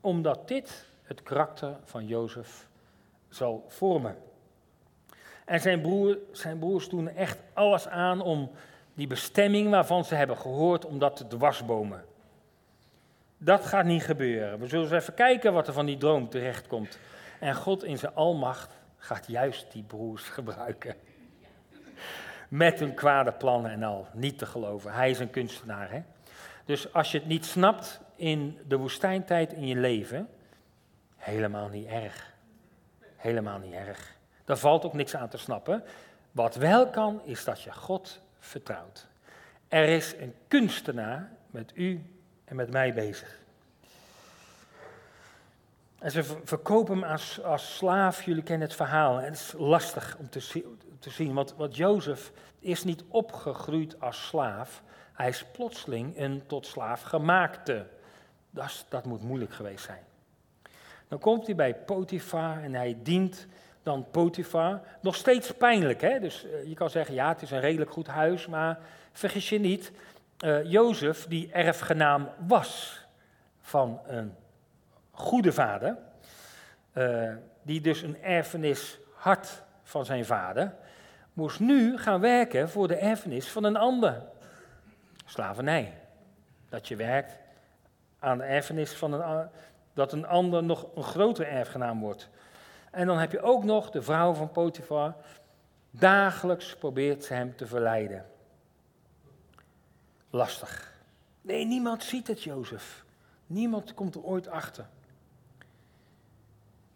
omdat 0.00 0.48
dit 0.48 0.86
het 1.02 1.22
karakter 1.22 1.76
van 1.84 2.06
Jozef 2.06 2.66
zal 3.28 3.64
vormen. 3.68 4.16
En 5.46 5.60
zijn, 5.60 5.80
broer, 5.80 6.18
zijn 6.32 6.58
broers 6.58 6.88
doen 6.88 7.08
echt 7.08 7.38
alles 7.52 7.88
aan 7.88 8.20
om 8.20 8.50
die 8.94 9.06
bestemming 9.06 9.70
waarvan 9.70 10.04
ze 10.04 10.14
hebben 10.14 10.36
gehoord, 10.36 10.84
om 10.84 10.98
dat 10.98 11.16
te 11.16 11.26
dwarsbomen. 11.26 12.04
Dat 13.38 13.66
gaat 13.66 13.84
niet 13.84 14.02
gebeuren. 14.02 14.58
We 14.58 14.66
zullen 14.66 14.84
eens 14.84 15.02
even 15.02 15.14
kijken 15.14 15.52
wat 15.52 15.66
er 15.66 15.72
van 15.72 15.86
die 15.86 15.96
droom 15.96 16.28
terechtkomt. 16.28 16.98
En 17.40 17.54
God 17.54 17.84
in 17.84 17.98
zijn 17.98 18.14
almacht 18.14 18.72
gaat 18.96 19.26
juist 19.26 19.72
die 19.72 19.82
broers 19.82 20.22
gebruiken. 20.38 20.94
Met 22.48 22.78
hun 22.78 22.94
kwade 22.94 23.32
plannen 23.32 23.70
en 23.70 23.82
al. 23.82 24.06
Niet 24.12 24.38
te 24.38 24.46
geloven. 24.46 24.92
Hij 24.92 25.10
is 25.10 25.18
een 25.18 25.30
kunstenaar. 25.30 25.90
Hè? 25.90 26.02
Dus 26.64 26.92
als 26.92 27.12
je 27.12 27.18
het 27.18 27.26
niet 27.26 27.44
snapt 27.44 28.00
in 28.16 28.58
de 28.68 28.76
woestijntijd 28.76 29.52
in 29.52 29.66
je 29.66 29.76
leven, 29.76 30.28
helemaal 31.16 31.68
niet 31.68 31.86
erg. 31.86 32.34
Helemaal 33.16 33.58
niet 33.58 33.72
erg. 33.72 34.15
Daar 34.46 34.56
valt 34.58 34.84
ook 34.84 34.92
niks 34.92 35.16
aan 35.16 35.28
te 35.28 35.38
snappen. 35.38 35.84
Wat 36.32 36.54
wel 36.54 36.90
kan, 36.90 37.20
is 37.24 37.44
dat 37.44 37.62
je 37.62 37.72
God 37.72 38.20
vertrouwt. 38.38 39.06
Er 39.68 39.88
is 39.88 40.14
een 40.18 40.34
kunstenaar 40.48 41.30
met 41.50 41.72
u 41.74 42.02
en 42.44 42.56
met 42.56 42.70
mij 42.70 42.94
bezig. 42.94 43.38
En 45.98 46.10
ze 46.10 46.22
verkopen 46.44 46.98
hem 46.98 47.10
als, 47.10 47.42
als 47.42 47.76
slaaf. 47.76 48.22
Jullie 48.22 48.42
kennen 48.42 48.66
het 48.66 48.76
verhaal. 48.76 49.18
En 49.18 49.24
het 49.24 49.34
is 49.34 49.54
lastig 49.56 50.16
om 50.18 50.28
te, 50.30 50.40
zien. 51.00 51.34
Want, 51.34 51.54
want 51.56 51.76
Jozef 51.76 52.32
is 52.58 52.84
niet 52.84 53.04
opgegroeid 53.08 54.00
als 54.00 54.26
slaaf. 54.26 54.82
Hij 55.12 55.28
is 55.28 55.44
plotseling 55.52 56.18
een 56.18 56.42
tot 56.46 56.66
slaaf 56.66 57.02
gemaakte. 57.02 57.86
Dat, 58.50 58.86
dat 58.88 59.04
moet 59.04 59.22
moeilijk 59.22 59.52
geweest 59.52 59.84
zijn. 59.84 60.02
Dan 61.08 61.18
komt 61.18 61.46
hij 61.46 61.54
bij 61.54 61.74
Potifar 61.74 62.62
en 62.62 62.74
hij 62.74 62.98
dient 63.02 63.46
dan 63.86 64.06
Potifar. 64.10 64.80
Nog 65.00 65.14
steeds 65.14 65.52
pijnlijk, 65.52 66.00
hè? 66.00 66.20
Dus 66.20 66.44
uh, 66.44 66.68
je 66.68 66.74
kan 66.74 66.90
zeggen, 66.90 67.14
ja, 67.14 67.28
het 67.28 67.42
is 67.42 67.50
een 67.50 67.60
redelijk 67.60 67.90
goed 67.90 68.06
huis, 68.06 68.46
maar 68.46 68.78
vergis 69.12 69.48
je 69.48 69.58
niet, 69.58 69.92
uh, 70.44 70.64
Jozef, 70.64 71.26
die 71.26 71.52
erfgenaam 71.52 72.28
was 72.46 73.00
van 73.60 74.00
een 74.06 74.34
goede 75.10 75.52
vader, 75.52 75.96
uh, 76.94 77.32
die 77.62 77.80
dus 77.80 78.02
een 78.02 78.22
erfenis 78.22 78.98
had 79.14 79.62
van 79.82 80.04
zijn 80.04 80.24
vader, 80.24 80.74
moest 81.32 81.60
nu 81.60 81.98
gaan 81.98 82.20
werken 82.20 82.68
voor 82.70 82.88
de 82.88 82.96
erfenis 82.96 83.48
van 83.48 83.64
een 83.64 83.76
ander. 83.76 84.22
Slavernij. 85.24 85.92
Dat 86.68 86.88
je 86.88 86.96
werkt 86.96 87.38
aan 88.18 88.38
de 88.38 88.44
erfenis 88.44 88.92
van 88.92 89.12
een, 89.12 89.48
dat 89.94 90.12
een 90.12 90.26
ander 90.26 90.64
nog 90.64 90.86
een 90.94 91.02
grotere 91.02 91.48
erfgenaam 91.48 92.00
wordt. 92.00 92.28
En 92.96 93.06
dan 93.06 93.18
heb 93.18 93.32
je 93.32 93.40
ook 93.40 93.64
nog 93.64 93.90
de 93.90 94.02
vrouw 94.02 94.32
van 94.32 94.50
Potifar. 94.50 95.14
Dagelijks 95.90 96.76
probeert 96.76 97.24
ze 97.24 97.34
hem 97.34 97.56
te 97.56 97.66
verleiden. 97.66 98.26
Lastig. 100.30 101.00
Nee, 101.40 101.64
niemand 101.64 102.04
ziet 102.04 102.26
het, 102.26 102.42
Jozef. 102.42 103.04
Niemand 103.46 103.94
komt 103.94 104.14
er 104.14 104.22
ooit 104.22 104.48
achter. 104.48 104.86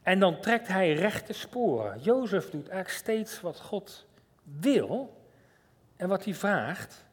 En 0.03 0.19
dan 0.19 0.41
trekt 0.41 0.69
hij 0.69 0.93
rechte 0.93 1.33
sporen. 1.33 1.99
Jozef 1.99 2.51
doet 2.51 2.69
eigenlijk 2.69 2.99
steeds 2.99 3.41
wat 3.41 3.61
God 3.61 4.07
wil 4.43 5.17
en 5.97 6.09
wat 6.09 6.25
hij 6.25 6.35
vraagt. 6.35 7.05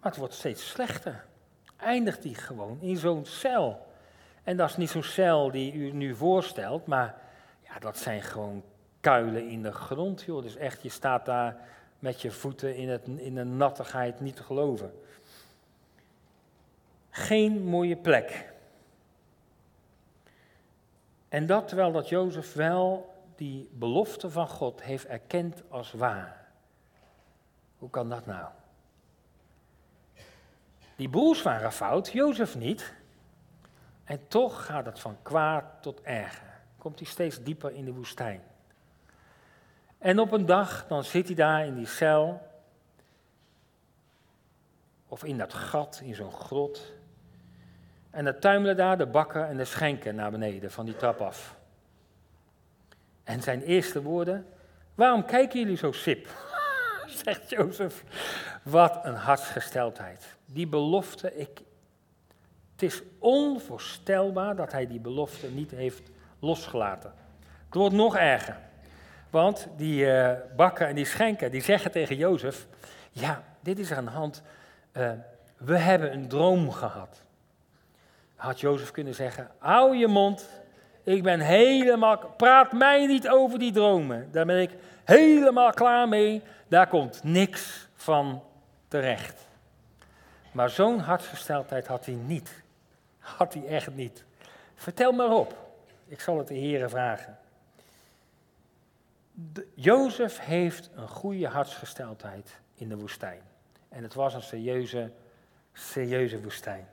Maar 0.00 0.10
het 0.10 0.20
wordt 0.20 0.34
steeds 0.34 0.68
slechter. 0.68 1.24
Eindigt 1.76 2.24
hij 2.24 2.34
gewoon 2.34 2.80
in 2.80 2.96
zo'n 2.96 3.24
cel. 3.24 3.86
En 4.42 4.56
dat 4.56 4.70
is 4.70 4.76
niet 4.76 4.90
zo'n 4.90 5.02
cel 5.02 5.50
die 5.50 5.72
u 5.72 5.92
nu 5.92 6.14
voorstelt, 6.14 6.86
maar 6.86 7.22
dat 7.80 7.98
zijn 7.98 8.22
gewoon 8.22 8.62
kuilen 9.00 9.48
in 9.48 9.62
de 9.62 9.72
grond, 9.72 10.22
joh. 10.22 10.42
Dus 10.42 10.56
echt, 10.56 10.82
je 10.82 10.88
staat 10.88 11.24
daar 11.24 11.56
met 11.98 12.20
je 12.20 12.30
voeten 12.30 12.76
in, 12.76 12.88
het, 12.88 13.08
in 13.16 13.34
de 13.34 13.44
nattigheid 13.44 14.20
niet 14.20 14.36
te 14.36 14.42
geloven. 14.42 15.00
Geen 17.10 17.64
mooie 17.64 17.96
plek. 17.96 18.52
En 21.28 21.46
dat 21.46 21.68
terwijl 21.68 21.92
dat 21.92 22.08
Jozef 22.08 22.52
wel 22.52 23.14
die 23.36 23.68
belofte 23.72 24.30
van 24.30 24.48
God 24.48 24.82
heeft 24.82 25.06
erkend 25.06 25.62
als 25.68 25.92
waar. 25.92 26.46
Hoe 27.78 27.90
kan 27.90 28.08
dat 28.08 28.26
nou? 28.26 28.48
Die 30.96 31.08
broers 31.08 31.42
waren 31.42 31.72
fout, 31.72 32.12
Jozef 32.12 32.56
niet. 32.56 32.92
En 34.04 34.28
toch 34.28 34.66
gaat 34.66 34.86
het 34.86 35.00
van 35.00 35.16
kwaad 35.22 35.64
tot 35.80 36.02
erger 36.02 36.53
komt 36.84 36.98
hij 36.98 37.08
steeds 37.08 37.42
dieper 37.42 37.72
in 37.72 37.84
de 37.84 37.92
woestijn. 37.92 38.42
En 39.98 40.18
op 40.18 40.32
een 40.32 40.46
dag, 40.46 40.86
dan 40.86 41.04
zit 41.04 41.26
hij 41.26 41.34
daar 41.34 41.66
in 41.66 41.74
die 41.74 41.86
cel, 41.86 42.40
of 45.08 45.24
in 45.24 45.38
dat 45.38 45.54
gat, 45.54 46.00
in 46.02 46.14
zo'n 46.14 46.32
grot. 46.32 46.92
En 48.10 48.24
dan 48.24 48.38
tuimelen 48.38 48.76
daar 48.76 48.98
de 48.98 49.06
bakken 49.06 49.48
en 49.48 49.56
de 49.56 49.64
schenken 49.64 50.14
naar 50.14 50.30
beneden 50.30 50.70
van 50.70 50.84
die 50.84 50.96
trap 50.96 51.20
af. 51.20 51.56
En 53.22 53.42
zijn 53.42 53.62
eerste 53.62 54.02
woorden, 54.02 54.46
waarom 54.94 55.24
kijken 55.24 55.60
jullie 55.60 55.76
zo 55.76 55.92
sip? 55.92 56.28
Zegt 57.24 57.50
Jozef. 57.50 58.04
Wat 58.62 59.00
een 59.02 59.14
hartsgesteldheid. 59.14 60.36
Die 60.46 60.66
belofte, 60.66 61.36
ik, 61.36 61.60
het 62.72 62.82
is 62.82 63.02
onvoorstelbaar 63.18 64.56
dat 64.56 64.72
hij 64.72 64.86
die 64.86 65.00
belofte 65.00 65.50
niet 65.50 65.70
heeft 65.70 66.12
losgelaten. 66.44 67.12
Het 67.66 67.74
wordt 67.74 67.94
nog 67.94 68.16
erger. 68.16 68.56
Want 69.30 69.68
die 69.76 70.04
uh, 70.04 70.30
bakken 70.56 70.86
en 70.86 70.94
die 70.94 71.04
schenken, 71.04 71.50
die 71.50 71.62
zeggen 71.62 71.90
tegen 71.90 72.16
Jozef, 72.16 72.66
ja, 73.10 73.42
dit 73.60 73.78
is 73.78 73.92
aan 73.92 74.04
de 74.04 74.10
hand. 74.10 74.42
Uh, 74.92 75.10
we 75.56 75.78
hebben 75.78 76.12
een 76.12 76.28
droom 76.28 76.70
gehad. 76.70 77.22
Had 78.36 78.60
Jozef 78.60 78.90
kunnen 78.90 79.14
zeggen, 79.14 79.50
hou 79.58 79.96
je 79.96 80.06
mond, 80.06 80.48
ik 81.02 81.22
ben 81.22 81.40
helemaal, 81.40 82.16
praat 82.36 82.72
mij 82.72 83.06
niet 83.06 83.28
over 83.28 83.58
die 83.58 83.72
dromen. 83.72 84.28
Daar 84.32 84.46
ben 84.46 84.60
ik 84.60 84.70
helemaal 85.04 85.70
klaar 85.70 86.08
mee, 86.08 86.42
daar 86.68 86.86
komt 86.86 87.20
niks 87.22 87.88
van 87.94 88.42
terecht. 88.88 89.46
Maar 90.52 90.70
zo'n 90.70 90.98
hartsgesteldheid 90.98 91.86
had 91.86 92.06
hij 92.06 92.14
niet. 92.14 92.62
Had 93.18 93.54
hij 93.54 93.66
echt 93.66 93.94
niet. 93.94 94.24
Vertel 94.74 95.12
maar 95.12 95.30
op. 95.30 95.63
Ik 96.14 96.20
zal 96.20 96.38
het 96.38 96.48
de 96.48 96.54
heren 96.54 96.90
vragen. 96.90 97.38
Jozef 99.74 100.38
heeft 100.38 100.90
een 100.94 101.08
goede 101.08 101.48
hartsgesteldheid 101.48 102.60
in 102.74 102.88
de 102.88 102.96
woestijn. 102.96 103.40
En 103.88 104.02
het 104.02 104.14
was 104.14 104.34
een 104.34 104.42
serieuze, 104.42 105.12
serieuze 105.72 106.42
woestijn. 106.42 106.88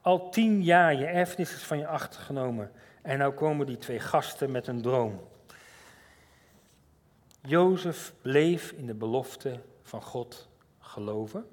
Al 0.00 0.30
tien 0.30 0.62
jaar 0.62 0.94
je 0.94 1.06
erfenis 1.06 1.54
is 1.54 1.62
van 1.62 1.78
je 1.78 1.86
achtergenomen. 1.86 2.72
En 3.02 3.18
nou 3.18 3.32
komen 3.32 3.66
die 3.66 3.78
twee 3.78 4.00
gasten 4.00 4.50
met 4.50 4.66
een 4.66 4.82
droom. 4.82 5.28
Jozef 7.40 8.12
bleef 8.22 8.70
in 8.70 8.86
de 8.86 8.94
belofte 8.94 9.60
van 9.82 10.02
God 10.02 10.48
geloven. 10.78 11.48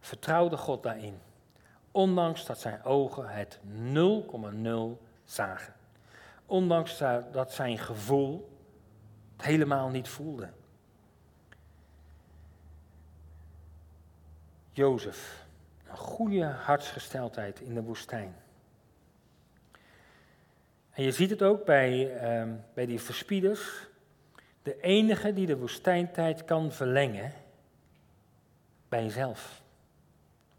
Vertrouwde 0.00 0.56
God 0.56 0.82
daarin 0.82 1.20
ondanks 1.96 2.46
dat 2.46 2.60
zijn 2.60 2.84
ogen 2.84 3.28
het 3.28 3.58
0,0 4.98 5.02
zagen. 5.24 5.74
Ondanks 6.46 6.98
dat 7.32 7.52
zijn 7.52 7.78
gevoel 7.78 8.58
het 9.36 9.46
helemaal 9.46 9.88
niet 9.88 10.08
voelde. 10.08 10.48
Jozef, 14.72 15.46
een 15.88 15.96
goede 15.96 16.44
hartsgesteldheid 16.44 17.60
in 17.60 17.74
de 17.74 17.82
woestijn. 17.82 18.36
En 20.90 21.02
je 21.02 21.12
ziet 21.12 21.30
het 21.30 21.42
ook 21.42 21.64
bij, 21.64 22.14
uh, 22.44 22.52
bij 22.74 22.86
die 22.86 23.00
verspieders. 23.00 23.86
De 24.62 24.80
enige 24.80 25.32
die 25.32 25.46
de 25.46 25.56
woestijntijd 25.56 26.44
kan 26.44 26.72
verlengen, 26.72 27.32
bij 28.88 29.02
jezelf. 29.02 29.62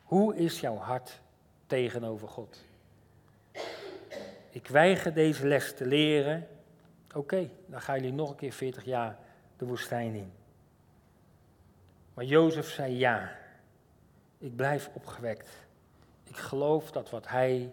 Hoe 0.03 0.35
is 0.35 0.59
jouw 0.59 0.77
hart 0.77 1.25
tegenover 1.67 2.27
God? 2.27 2.63
Ik 4.49 4.67
weiger 4.67 5.13
deze 5.13 5.47
les 5.47 5.73
te 5.75 5.85
leren. 5.85 6.47
Oké, 7.13 7.49
dan 7.65 7.81
gaan 7.81 7.95
jullie 7.95 8.13
nog 8.13 8.29
een 8.29 8.35
keer 8.35 8.53
40 8.53 8.85
jaar 8.85 9.17
de 9.57 9.65
woestijn 9.65 10.13
in. 10.13 10.31
Maar 12.13 12.25
Jozef 12.25 12.69
zei 12.69 12.97
ja. 12.97 13.37
Ik 14.37 14.55
blijf 14.55 14.89
opgewekt. 14.93 15.49
Ik 16.23 16.37
geloof 16.37 16.91
dat 16.91 17.09
wat 17.09 17.27
hij 17.27 17.71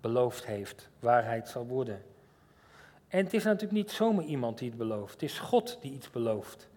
beloofd 0.00 0.46
heeft, 0.46 0.88
waarheid 0.98 1.48
zal 1.48 1.66
worden. 1.66 2.02
En 3.08 3.24
het 3.24 3.34
is 3.34 3.44
natuurlijk 3.44 3.72
niet 3.72 3.90
zomaar 3.90 4.24
iemand 4.24 4.58
die 4.58 4.68
het 4.68 4.78
belooft. 4.78 5.12
Het 5.12 5.22
is 5.22 5.38
God 5.38 5.78
die 5.80 5.92
iets 5.92 6.10
belooft. 6.10 6.68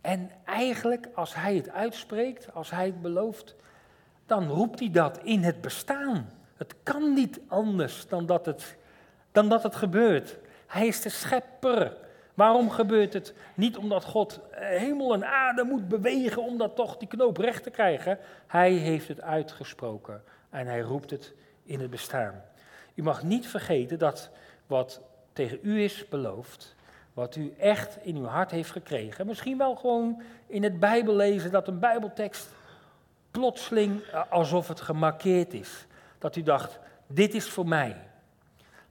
En 0.00 0.30
eigenlijk, 0.44 1.08
als 1.14 1.34
hij 1.34 1.56
het 1.56 1.70
uitspreekt, 1.70 2.52
als 2.52 2.70
hij 2.70 2.86
het 2.86 3.02
belooft, 3.02 3.54
dan 4.26 4.48
roept 4.48 4.78
hij 4.78 4.90
dat 4.90 5.18
in 5.22 5.42
het 5.42 5.60
bestaan. 5.60 6.30
Het 6.56 6.74
kan 6.82 7.12
niet 7.12 7.40
anders 7.48 8.08
dan 8.08 8.26
dat 8.26 8.46
het, 8.46 8.76
dan 9.32 9.48
dat 9.48 9.62
het 9.62 9.76
gebeurt. 9.76 10.38
Hij 10.66 10.86
is 10.86 11.00
de 11.00 11.08
schepper. 11.08 11.96
Waarom 12.34 12.70
gebeurt 12.70 13.12
het? 13.12 13.34
Niet 13.54 13.76
omdat 13.76 14.04
God 14.04 14.40
hemel 14.50 15.14
en 15.14 15.26
aarde 15.26 15.64
moet 15.64 15.88
bewegen 15.88 16.42
om 16.42 16.58
dat 16.58 16.76
toch 16.76 16.96
die 16.96 17.08
knoop 17.08 17.36
recht 17.36 17.62
te 17.62 17.70
krijgen. 17.70 18.18
Hij 18.46 18.72
heeft 18.72 19.08
het 19.08 19.20
uitgesproken 19.20 20.22
en 20.50 20.66
hij 20.66 20.80
roept 20.80 21.10
het 21.10 21.34
in 21.64 21.80
het 21.80 21.90
bestaan. 21.90 22.42
U 22.94 23.02
mag 23.02 23.22
niet 23.22 23.46
vergeten 23.46 23.98
dat 23.98 24.30
wat 24.66 25.00
tegen 25.32 25.58
u 25.62 25.82
is 25.82 26.08
beloofd, 26.08 26.74
wat 27.12 27.36
u 27.36 27.54
echt 27.58 27.98
in 28.02 28.16
uw 28.16 28.24
hart 28.24 28.50
heeft 28.50 28.70
gekregen, 28.70 29.26
misschien 29.26 29.58
wel 29.58 29.74
gewoon 29.74 30.22
in 30.46 30.62
het 30.62 30.80
Bijbel 30.80 31.14
lezen 31.14 31.50
dat 31.50 31.68
een 31.68 31.78
Bijbeltekst 31.78 32.54
plotseling 33.36 34.02
eh, 34.02 34.22
alsof 34.30 34.68
het 34.68 34.80
gemarkeerd 34.80 35.54
is. 35.54 35.86
Dat 36.18 36.36
u 36.36 36.42
dacht, 36.42 36.78
dit 37.06 37.34
is 37.34 37.50
voor 37.50 37.68
mij. 37.68 37.96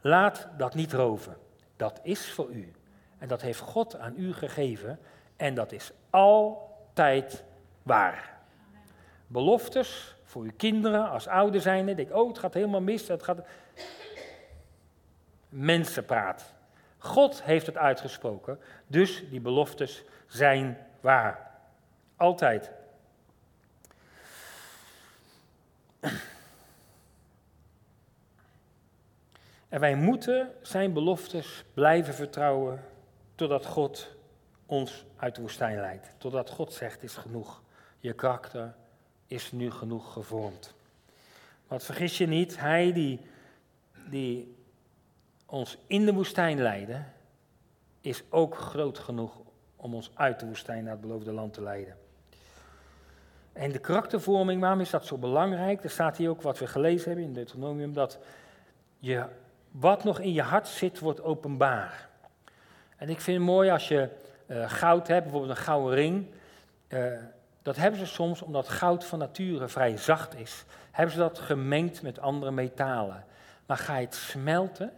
Laat 0.02 0.48
dat 0.58 0.76
niet 0.76 0.94
roven. 0.94 1.38
Dat 1.76 2.00
is 2.04 2.32
voor 2.32 2.50
u. 2.50 2.74
En 3.18 3.28
dat 3.28 3.42
heeft 3.42 3.60
God 3.60 4.00
aan 4.00 4.14
u 4.18 4.34
gegeven. 4.34 5.00
En 5.36 5.56
dat 5.56 5.72
is 5.72 5.92
altijd 6.10 7.44
waar. 7.84 8.38
Beloftes 9.28 10.16
voor 10.24 10.44
uw 10.44 10.54
kinderen 10.58 11.10
als 11.10 11.28
ouder 11.28 11.62
zijn. 11.62 11.96
Denk, 11.96 12.16
oh, 12.16 12.28
het 12.28 12.40
gaat 12.40 12.54
helemaal 12.54 12.82
mis. 12.82 13.08
Het 13.08 13.24
gaat... 13.24 13.40
Mensenpraat. 15.50 16.54
God 16.98 17.44
heeft 17.44 17.66
het 17.66 17.78
uitgesproken. 17.78 18.60
Dus 18.88 19.30
die 19.30 19.42
beloftes 19.42 20.04
zijn 20.28 20.78
waar. 21.02 21.52
Altijd. 22.16 22.72
En 29.70 29.80
wij 29.80 29.96
moeten 29.96 30.52
zijn 30.62 30.94
beloftes 30.94 31.64
blijven 31.74 32.14
vertrouwen 32.14 32.84
totdat 33.36 33.66
God 33.66 34.16
ons 34.66 35.06
uit 35.16 35.36
de 35.36 35.42
woestijn 35.42 35.80
leidt. 35.80 36.16
Totdat 36.18 36.50
God 36.50 36.74
zegt, 36.74 37.04
is 37.04 37.16
genoeg. 37.16 37.62
Je 38.00 38.14
karakter 38.14 38.76
is 39.28 39.52
nu 39.52 39.72
genoeg 39.72 40.14
gevormd. 40.14 40.74
Want 41.68 41.84
vergis 41.84 42.18
je 42.18 42.28
niet, 42.28 42.60
hij 42.60 42.94
die, 42.94 43.20
die 44.10 44.56
ons 45.46 45.78
in 45.88 46.06
de 46.06 46.14
woestijn 46.14 46.62
leidde, 46.62 47.04
is 48.02 48.24
ook 48.30 48.56
groot 48.58 49.00
genoeg 49.00 49.38
om 49.76 49.94
ons 49.94 50.12
uit 50.14 50.40
de 50.40 50.46
woestijn 50.46 50.84
naar 50.84 50.92
het 50.92 51.02
beloofde 51.02 51.32
land 51.32 51.54
te 51.54 51.62
leiden. 51.62 51.98
En 53.56 53.72
de 53.72 53.80
karaktervorming, 53.80 54.62
waarom 54.62 54.80
is 54.80 54.90
dat 54.90 55.06
zo 55.06 55.18
belangrijk? 55.18 55.84
Er 55.84 55.90
staat 55.90 56.18
hier 56.18 56.30
ook 56.30 56.42
wat 56.42 56.60
we 56.60 56.68
gelezen 56.68 57.08
hebben 57.08 57.26
in 57.26 57.34
Deuteronomium, 57.34 57.94
dat 57.94 58.18
je, 59.00 59.26
wat 59.72 60.04
nog 60.04 60.20
in 60.20 60.34
je 60.34 60.42
hart 60.42 60.68
zit, 60.68 61.00
wordt 61.00 61.24
openbaar. 61.24 62.10
En 62.98 63.10
ik 63.10 63.22
vind 63.22 63.38
het 63.38 63.46
mooi 63.46 63.70
als 63.70 63.88
je 63.88 64.10
uh, 64.48 64.70
goud 64.70 65.08
hebt, 65.08 65.24
bijvoorbeeld 65.24 65.58
een 65.58 65.64
gouden 65.64 65.94
ring. 65.94 66.26
Uh, 66.88 67.08
dat 67.62 67.76
hebben 67.76 68.00
ze 68.00 68.06
soms 68.06 68.42
omdat 68.42 68.70
goud 68.70 69.06
van 69.06 69.20
nature 69.20 69.68
vrij 69.68 69.98
zacht 69.98 70.36
is. 70.36 70.66
Hebben 70.92 71.14
ze 71.14 71.20
dat 71.20 71.40
gemengd 71.40 72.02
met 72.02 72.20
andere 72.20 72.52
metalen. 72.52 73.26
Maar 73.66 73.78
ga 73.78 73.98
je 73.98 74.06
het 74.06 74.16
smelten, 74.16 74.92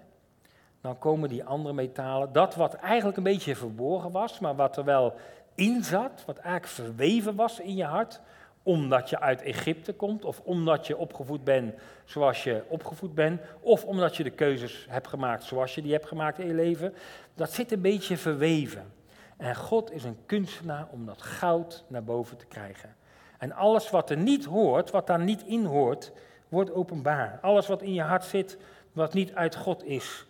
dan 0.82 0.98
komen 0.98 1.30
die 1.30 1.44
andere 1.44 1.74
metalen, 1.74 2.32
dat 2.32 2.56
wat 2.56 2.74
eigenlijk 2.74 3.18
een 3.18 3.24
beetje 3.24 3.56
verborgen 3.56 4.12
was, 4.12 4.40
maar 4.40 4.56
wat 4.56 4.78
er 4.78 4.84
wel 4.84 5.16
in 5.56 5.84
zat, 5.84 6.24
wat 6.26 6.38
eigenlijk 6.38 6.74
verweven 6.74 7.36
was 7.36 7.60
in 7.60 7.76
je 7.76 7.84
hart, 7.84 8.22
omdat 8.68 9.10
je 9.10 9.20
uit 9.20 9.42
Egypte 9.42 9.94
komt, 9.94 10.26
of 10.26 10.42
omdat 10.44 10.88
je 10.88 10.98
opgevoed 10.98 11.44
bent 11.44 11.74
zoals 12.06 12.44
je 12.44 12.64
opgevoed 12.68 13.16
bent, 13.16 13.42
of 13.60 13.86
omdat 13.86 14.16
je 14.16 14.24
de 14.24 14.30
keuzes 14.30 14.86
hebt 14.90 15.08
gemaakt 15.08 15.44
zoals 15.44 15.76
je 15.76 15.82
die 15.82 15.92
hebt 15.92 16.08
gemaakt 16.08 16.40
in 16.40 16.48
je 16.48 16.54
leven, 16.54 16.94
dat 17.36 17.52
zit 17.52 17.72
een 17.72 17.82
beetje 17.82 18.18
verweven. 18.18 18.94
En 19.38 19.56
God 19.56 19.92
is 19.92 20.04
een 20.04 20.18
kunstenaar 20.26 20.88
om 20.92 21.06
dat 21.06 21.22
goud 21.22 21.84
naar 21.88 22.04
boven 22.04 22.38
te 22.38 22.46
krijgen. 22.46 22.96
En 23.38 23.52
alles 23.52 23.90
wat 23.90 24.10
er 24.10 24.18
niet 24.18 24.46
hoort, 24.46 24.92
wat 24.92 25.08
daar 25.08 25.24
niet 25.24 25.44
in 25.44 25.66
hoort, 25.66 26.12
wordt 26.50 26.74
openbaar. 26.74 27.40
Alles 27.42 27.68
wat 27.68 27.82
in 27.82 27.94
je 27.94 28.02
hart 28.02 28.24
zit, 28.24 28.58
wat 28.92 29.14
niet 29.14 29.34
uit 29.34 29.56
God 29.56 29.84
is, 29.84 30.26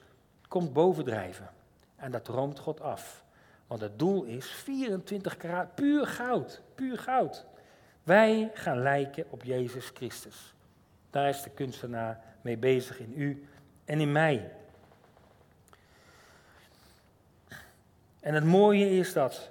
komt 0.48 0.74
bovendrijven. 0.74 1.50
En 1.96 2.12
dat 2.12 2.28
roomt 2.28 2.60
God 2.60 2.82
af. 2.82 3.24
Want 3.68 3.82
het 3.82 4.00
doel 4.00 4.24
is 4.24 4.46
24 4.46 5.38
karaat, 5.38 5.76
puur 5.76 6.08
goud, 6.08 6.62
puur 6.76 6.98
goud. 6.98 7.46
Wij 8.08 8.52
gaan 8.54 8.82
lijken 8.82 9.26
op 9.30 9.44
Jezus 9.44 9.92
Christus. 9.94 10.54
Daar 11.10 11.30
is 11.30 11.42
de 11.42 11.50
kunstenaar 11.50 12.20
mee 12.42 12.58
bezig 12.58 13.00
in 13.00 13.14
u 13.16 13.48
en 13.86 14.00
in 14.00 14.12
mij. 14.12 14.52
En 18.20 18.34
het 18.34 18.44
mooie 18.44 18.90
is 18.90 19.14
dat 19.14 19.50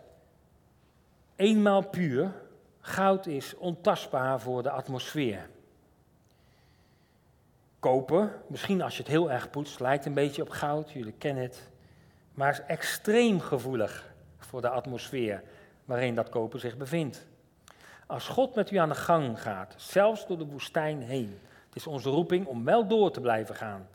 eenmaal 1.37 1.89
puur 1.89 2.33
goud 2.81 3.27
is 3.27 3.57
ontastbaar 3.57 4.41
voor 4.41 4.63
de 4.63 4.71
atmosfeer. 4.71 5.49
Koper, 7.79 8.37
misschien 8.47 8.83
als 8.83 8.97
je 8.97 9.03
het 9.03 9.13
heel 9.13 9.31
erg 9.31 9.51
poetst, 9.51 9.81
lijkt 9.81 10.07
een 10.07 10.15
beetje 10.15 10.43
op 10.43 10.51
goud, 10.51 10.91
jullie 10.91 11.15
kennen 11.19 11.43
het, 11.43 11.71
maar 12.35 12.51
is 12.51 12.61
extreem 12.67 13.41
gevoelig 13.41 14.13
voor 14.39 14.61
de 14.61 14.69
atmosfeer 14.69 15.43
waarin 15.85 16.15
dat 16.15 16.29
koper 16.29 16.61
zich 16.61 16.77
bevindt. 16.77 17.27
Als 18.07 18.29
God 18.29 18.55
met 18.55 18.71
u 18.71 18.77
aan 18.77 18.89
de 18.89 18.95
gang 18.95 19.43
gaat, 19.43 19.75
zelfs 19.77 20.27
door 20.27 20.39
de 20.39 20.47
woestijn 20.47 21.03
heen, 21.03 21.39
het 21.67 21.77
is 21.77 21.87
onze 21.87 22.11
roeping 22.11 22.47
om 22.47 22.65
wel 22.65 22.87
door 22.87 23.11
te 23.11 23.21
blijven 23.21 23.55
gaan. 23.55 23.89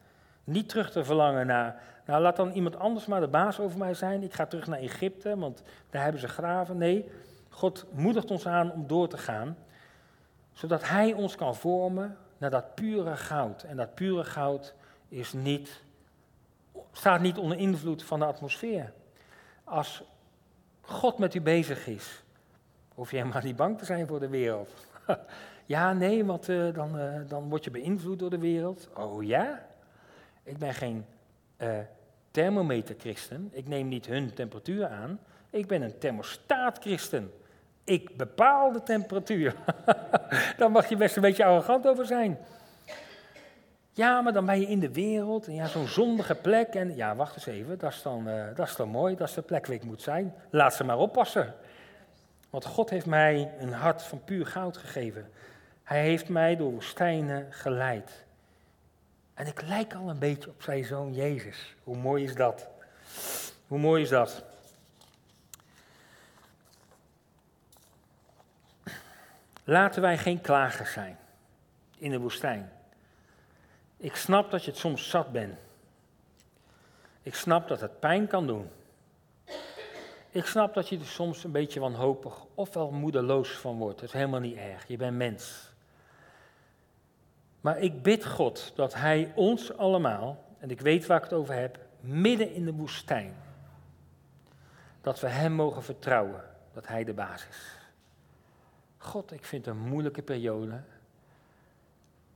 Niet 0.43 0.69
terug 0.69 0.91
te 0.91 1.04
verlangen 1.04 1.47
naar, 1.47 1.82
nou 2.06 2.21
laat 2.21 2.36
dan 2.36 2.52
iemand 2.52 2.76
anders 2.76 3.06
maar 3.06 3.19
de 3.19 3.28
baas 3.28 3.60
over 3.60 3.78
mij 3.78 3.93
zijn, 3.93 4.24
ik 4.24 4.34
ga 4.34 4.45
terug 4.45 4.67
naar 4.67 4.80
Egypte, 4.80 5.38
want 5.38 5.63
daar 5.89 6.04
hebben 6.04 6.21
ze 6.21 6.28
graven. 6.28 6.78
Nee, 6.78 7.10
God 7.50 7.86
moedigt 7.91 8.32
ons 8.32 8.47
aan 8.47 8.71
om 8.71 8.88
door 8.88 9.08
te 9.08 9.17
gaan, 9.17 9.58
zodat 10.54 10.88
Hij 10.88 11.13
ons 11.13 11.36
kan 11.36 11.56
vormen 11.56 12.17
naar 12.38 12.50
dat 12.50 12.76
pure 12.76 13.17
goud. 13.17 13.63
En 13.63 13.78
dat 13.78 13.95
pure 13.95 14.24
goud 14.24 14.74
is 15.10 15.34
niet, 15.34 15.82
staat 16.91 17.21
niet 17.21 17.38
onder 17.38 17.58
invloed 17.58 18.04
van 18.04 18.19
de 18.19 18.26
atmosfeer. 18.26 18.93
Als 19.63 20.04
God 20.82 21.17
met 21.17 21.34
u 21.34 21.41
bezig 21.41 21.88
is, 21.88 22.24
hoef 22.95 23.12
je 23.12 23.17
helemaal 23.17 23.41
niet 23.41 23.56
bang 23.56 23.77
te 23.77 23.86
zijn 23.86 24.08
voor 24.08 24.19
de 24.19 24.30
wereld. 24.30 24.73
ja, 25.65 25.93
nee, 25.93 26.25
want 26.25 26.49
uh, 26.49 26.73
dan, 26.73 26.99
uh, 26.99 27.13
dan 27.27 27.49
word 27.49 27.63
je 27.63 27.71
beïnvloed 27.71 28.19
door 28.19 28.30
de 28.30 28.39
wereld. 28.39 28.89
Oh 28.93 29.23
ja? 29.23 29.65
Ik 30.43 30.58
ben 30.58 30.73
geen 30.73 31.06
uh, 31.58 31.69
thermometer-christen. 32.32 33.49
Ik 33.51 33.67
neem 33.67 33.88
niet 33.88 34.06
hun 34.06 34.34
temperatuur 34.34 34.88
aan. 34.88 35.19
Ik 35.49 35.67
ben 35.67 35.82
een 35.82 35.97
thermostaat-christen. 35.97 37.32
Ik 37.84 38.17
bepaal 38.17 38.71
de 38.71 38.84
temperatuur. 38.84 39.56
Daar 40.58 40.71
mag 40.71 40.89
je 40.89 40.95
best 40.95 41.15
een 41.15 41.21
beetje 41.21 41.45
arrogant 41.45 41.88
over 41.88 42.06
zijn. 42.06 42.38
Ja, 43.91 44.21
maar 44.21 44.34
dan 44.34 44.45
ben 44.45 44.60
je 44.60 44.67
in 44.67 44.80
de 44.80 44.91
wereld 44.91 45.47
en 45.47 45.54
ja, 45.54 45.67
zo'n 45.67 45.88
zondige 45.88 46.36
plek. 46.36 46.73
En 46.73 46.95
ja, 46.95 47.15
wacht 47.15 47.36
eens 47.36 47.45
even, 47.45 47.77
dat 47.77 47.91
is, 47.91 48.01
dan, 48.01 48.27
dat 48.56 48.67
is 48.67 48.75
dan 48.75 48.89
mooi, 48.89 49.15
dat 49.15 49.27
is 49.27 49.34
de 49.34 49.41
plek 49.41 49.67
waar 49.67 49.75
ik 49.75 49.84
moet 49.84 50.01
zijn. 50.01 50.34
Laat 50.49 50.73
ze 50.73 50.84
maar 50.84 50.97
oppassen. 50.97 51.56
Want 52.51 52.65
God 52.65 52.89
heeft 52.89 53.05
mij 53.05 53.53
een 53.59 53.73
hart 53.73 54.03
van 54.03 54.23
puur 54.23 54.45
goud 54.45 54.77
gegeven. 54.77 55.31
Hij 55.83 56.01
heeft 56.01 56.29
mij 56.29 56.55
door 56.55 56.71
woestijnen 56.71 57.53
geleid. 57.53 58.25
En 59.33 59.47
ik 59.47 59.61
lijk 59.61 59.93
al 59.93 60.09
een 60.09 60.19
beetje 60.19 60.49
op 60.49 60.61
zijn 60.61 60.85
zoon 60.85 61.13
Jezus. 61.13 61.75
Hoe 61.83 61.97
mooi 61.97 62.23
is 62.23 62.35
dat? 62.35 62.67
Hoe 63.67 63.79
mooi 63.79 64.01
is 64.01 64.09
dat? 64.09 64.43
Laten 69.63 70.01
wij 70.01 70.17
geen 70.17 70.41
klagers 70.41 70.91
zijn 70.91 71.17
in 71.97 72.11
de 72.11 72.19
woestijn. 72.19 72.71
Ik 73.97 74.15
snap 74.15 74.51
dat 74.51 74.63
je 74.63 74.71
het 74.71 74.79
soms 74.79 75.09
zat 75.09 75.31
bent. 75.31 75.59
Ik 77.23 77.35
snap 77.35 77.67
dat 77.67 77.81
het 77.81 77.99
pijn 77.99 78.27
kan 78.27 78.47
doen. 78.47 78.69
Ik 80.32 80.46
snap 80.46 80.74
dat 80.74 80.89
je 80.89 81.00
er 81.00 81.06
soms 81.06 81.44
een 81.44 81.52
beetje 81.52 81.80
wanhopig 81.80 82.46
of 82.54 82.74
wel 82.74 82.91
moedeloos 82.91 83.50
van 83.50 83.78
wordt. 83.78 84.00
Dat 84.00 84.08
is 84.08 84.15
helemaal 84.15 84.39
niet 84.39 84.56
erg. 84.56 84.88
Je 84.88 84.98
bent 84.98 85.17
mens. 85.17 85.72
Maar 87.62 87.80
ik 87.80 88.02
bid 88.02 88.26
God 88.26 88.72
dat 88.76 88.94
Hij 88.94 89.32
ons 89.36 89.78
allemaal, 89.78 90.44
en 90.60 90.70
ik 90.70 90.82
weet 90.82 91.06
waar 91.06 91.17
ik 91.17 91.24
het 91.24 91.34
over 91.34 91.54
heb, 91.54 91.80
midden 92.00 92.54
in 92.54 92.65
de 92.65 92.74
woestijn, 92.74 93.36
dat 95.02 95.20
we 95.20 95.28
Hem 95.28 95.52
mogen 95.52 95.84
vertrouwen, 95.84 96.44
dat 96.74 96.88
Hij 96.88 97.04
de 97.04 97.13
baas 97.13 97.48
is. 97.50 97.78
God, 98.98 99.32
ik 99.32 99.46
vind 99.46 99.65
het 99.65 99.76
een 99.76 99.82
moeilijke 99.82 100.22
periode, 100.22 100.82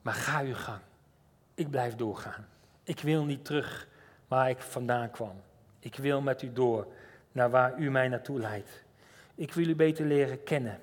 maar 0.01 0.13
ga 0.13 0.41
uw 0.41 0.55
gang. 0.55 0.81
Ik 1.53 1.69
blijf 1.69 1.95
doorgaan. 1.95 2.47
Ik 2.83 2.99
wil 2.99 3.25
niet 3.25 3.45
terug 3.45 3.87
waar 4.27 4.49
ik 4.49 4.59
vandaan 4.59 5.11
kwam. 5.11 5.41
Ik 5.79 5.95
wil 5.95 6.21
met 6.21 6.41
u 6.41 6.53
door 6.53 6.87
naar 7.35 7.49
waar 7.49 7.77
u 7.79 7.91
mij 7.91 8.07
naartoe 8.07 8.39
leidt. 8.39 8.83
Ik 9.35 9.53
wil 9.53 9.67
u 9.67 9.75
beter 9.75 10.05
leren 10.05 10.43
kennen. 10.43 10.79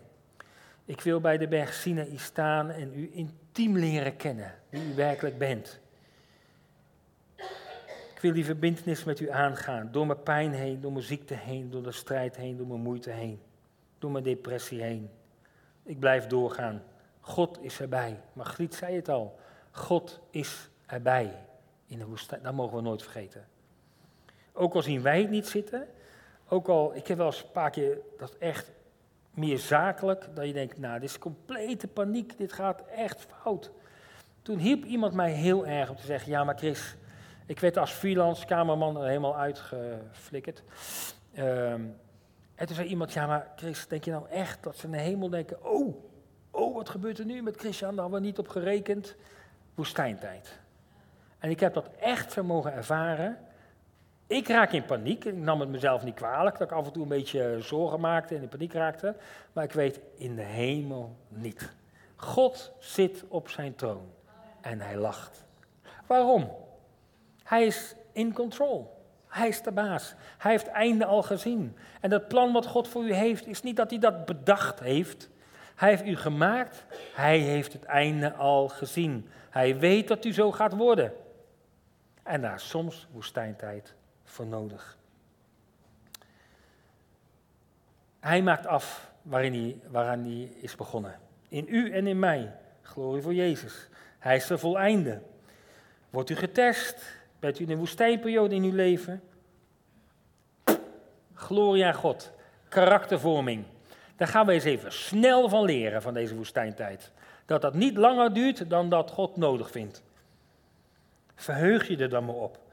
Ik 0.85 1.01
wil 1.01 1.21
bij 1.21 1.39
de 1.39 1.49
berg 1.49 1.75
Sinaï 1.75 2.17
staan 2.17 2.71
en 2.71 2.99
u 2.99 3.11
intiem 3.13 3.79
leren 3.79 4.17
kennen, 4.17 4.55
wie 4.69 4.93
u 4.93 4.95
werkelijk 4.95 5.39
bent. 5.39 5.81
Ik 8.15 8.19
wil 8.21 8.33
die 8.33 8.45
verbindenis 8.45 9.05
met 9.05 9.21
u 9.21 9.31
aangaan, 9.31 9.89
door 9.93 10.07
mijn 10.07 10.23
pijn 10.23 10.53
heen, 10.53 10.81
door 10.81 10.93
mijn 10.93 11.05
ziekte 11.05 11.35
heen, 11.35 11.71
door 11.71 11.83
de 11.83 11.93
strijd 11.93 12.37
heen, 12.37 12.57
door 12.57 12.67
mijn 12.67 12.81
moeite 12.81 13.11
heen, 13.11 13.41
door 13.99 14.11
mijn 14.11 14.25
depressie 14.25 14.83
heen. 14.83 15.11
Ik 15.83 15.99
blijf 15.99 16.27
doorgaan. 16.27 16.83
God 17.21 17.59
is 17.63 17.81
erbij. 17.81 18.21
Margriet 18.33 18.75
zei 18.75 18.97
het 18.97 19.09
al. 19.09 19.39
God 19.71 20.21
is 20.31 20.69
erbij 20.87 21.35
in 21.87 21.99
de 21.99 22.07
woestijn. 22.07 22.43
Dat 22.43 22.53
mogen 22.53 22.77
we 22.77 22.83
nooit 22.83 23.03
vergeten. 23.03 23.47
Ook 24.53 24.75
al 24.75 24.83
zien 24.83 25.03
wij 25.03 25.21
het 25.21 25.31
niet 25.31 25.47
zitten. 25.47 25.89
Ook 26.49 26.69
al, 26.69 26.95
ik 26.95 27.07
heb 27.07 27.17
wel 27.17 27.27
eens 27.27 27.43
een 27.43 27.51
paar 27.53 27.71
keer 27.71 27.99
dat 28.19 28.37
echt 28.39 28.71
meer 29.31 29.59
zakelijk. 29.59 30.29
Dat 30.35 30.47
je 30.47 30.53
denkt, 30.53 30.79
nou, 30.79 31.01
dit 31.01 31.09
is 31.09 31.19
complete 31.19 31.89
paniek. 31.89 32.39
Dit 32.39 32.53
gaat 32.53 32.83
echt 32.87 33.27
fout. 33.41 33.71
Toen 34.43 34.59
hielp 34.59 34.85
iemand 34.85 35.15
mij 35.15 35.31
heel 35.31 35.67
erg 35.67 35.91
om 35.91 35.97
te 35.97 36.07
zeggen, 36.07 36.31
ja, 36.31 36.45
maar 36.45 36.59
Chris, 36.59 36.97
ik 37.47 37.61
werd 37.61 37.77
als 37.77 37.91
freelance 37.91 38.47
kamerman 38.47 38.97
er 38.97 39.07
helemaal 39.07 39.37
uitgeflikkerd. 39.37 40.63
Um, 41.39 41.97
en 42.55 42.67
toen 42.67 42.77
zei 42.77 42.89
iemand, 42.89 43.13
ja 43.13 43.27
maar 43.27 43.53
Chris, 43.57 43.87
denk 43.89 44.05
je 44.05 44.11
nou 44.11 44.29
echt 44.29 44.63
dat 44.63 44.77
ze 44.77 44.87
in 44.87 44.93
de 44.93 44.99
hemel 44.99 45.29
denken, 45.29 45.65
oh, 45.65 45.95
oh 46.51 46.75
wat 46.75 46.89
gebeurt 46.89 47.19
er 47.19 47.25
nu 47.25 47.43
met 47.43 47.57
Christian, 47.57 47.95
daar 47.95 48.03
hadden 48.03 48.21
we 48.21 48.27
niet 48.27 48.39
op 48.39 48.49
gerekend. 48.49 49.17
Woestijntijd. 49.75 50.59
En 51.39 51.51
ik 51.51 51.61
heb 51.61 51.75
dat 51.75 51.91
echt 52.01 52.33
zo 52.33 52.45
mogen 52.45 52.73
ervaren. 52.73 53.39
Ik 54.33 54.49
raak 54.49 54.73
in 54.73 54.85
paniek. 54.85 55.25
Ik 55.25 55.37
nam 55.37 55.61
het 55.61 55.69
mezelf 55.69 56.05
niet 56.05 56.15
kwalijk 56.15 56.59
dat 56.59 56.71
ik 56.71 56.77
af 56.77 56.87
en 56.87 56.93
toe 56.93 57.03
een 57.03 57.09
beetje 57.09 57.57
zorgen 57.61 58.01
maakte 58.01 58.35
en 58.35 58.43
in 58.43 58.49
paniek 58.49 58.73
raakte. 58.73 59.15
Maar 59.53 59.65
ik 59.65 59.73
weet 59.73 60.01
in 60.17 60.37
de 60.37 60.43
hemel 60.43 61.17
niet. 61.29 61.73
God 62.17 62.73
zit 62.79 63.25
op 63.29 63.49
zijn 63.49 63.75
troon 63.75 64.11
en 64.61 64.81
hij 64.81 64.97
lacht. 64.97 65.45
Waarom? 66.07 66.51
Hij 67.43 67.67
is 67.67 67.95
in 68.13 68.33
control. 68.33 69.05
Hij 69.29 69.49
is 69.49 69.63
de 69.63 69.73
baas. 69.73 70.15
Hij 70.39 70.51
heeft 70.51 70.67
het 70.67 70.75
einde 70.75 71.05
al 71.05 71.23
gezien. 71.23 71.77
En 72.01 72.11
dat 72.11 72.29
plan 72.29 72.53
wat 72.53 72.67
God 72.67 72.89
voor 72.89 73.05
u 73.05 73.15
heeft, 73.15 73.47
is 73.47 73.63
niet 73.63 73.77
dat 73.77 73.91
hij 73.91 73.99
dat 73.99 74.25
bedacht 74.25 74.81
heeft. 74.81 75.29
Hij 75.75 75.89
heeft 75.89 76.07
u 76.07 76.17
gemaakt. 76.17 76.85
Hij 77.15 77.39
heeft 77.39 77.73
het 77.73 77.85
einde 77.85 78.33
al 78.33 78.69
gezien. 78.69 79.29
Hij 79.51 79.79
weet 79.79 80.09
dat 80.09 80.25
u 80.25 80.33
zo 80.33 80.53
gaat 80.53 80.77
worden. 80.77 81.13
En 82.23 82.41
daar 82.41 82.61
soms 82.61 83.07
woestijntijd 83.11 83.95
voor 84.33 84.47
nodig. 84.47 84.97
Hij 88.21 88.43
maakt 88.43 88.67
af 88.67 89.13
waarin 89.23 89.53
hij, 89.53 89.81
waaraan 89.91 90.25
hij 90.25 90.43
is 90.43 90.77
begonnen. 90.77 91.21
In 91.49 91.67
u 91.69 91.93
en 91.93 92.07
in 92.07 92.19
mij. 92.19 92.53
Glorie 92.83 93.23
voor 93.23 93.35
Jezus. 93.35 93.89
Hij 94.19 94.37
is 94.37 94.51
er 94.51 94.59
voleinde. 94.59 95.23
Wordt 96.11 96.31
u 96.31 96.37
getest? 96.37 97.21
Bent 97.39 97.59
u 97.59 97.63
in 97.63 97.71
een 97.71 97.79
woestijnperiode 97.79 98.55
in 98.55 98.63
uw 98.63 98.75
leven? 98.75 99.23
Gloria 101.35 101.87
aan 101.87 101.95
God. 101.95 102.33
Karaktervorming. 102.69 103.65
Daar 104.17 104.29
gaan 104.29 104.47
we 104.47 104.53
eens 104.53 104.65
even 104.65 104.93
snel 104.93 105.49
van 105.49 105.65
leren 105.65 106.03
van 106.03 106.15
deze 106.15 106.35
woestijntijd. 106.35 107.11
Dat 107.47 107.63
dat 107.63 107.75
niet 107.75 107.97
langer 107.97 108.33
duurt 108.35 108.71
dan 108.71 108.89
dat 108.89 109.11
God 109.11 109.37
nodig 109.37 109.71
vindt. 109.71 110.03
Verheug 111.35 111.89
je 111.89 111.97
er 111.97 112.09
dan 112.09 112.25
maar 112.25 112.35
op. 112.35 112.72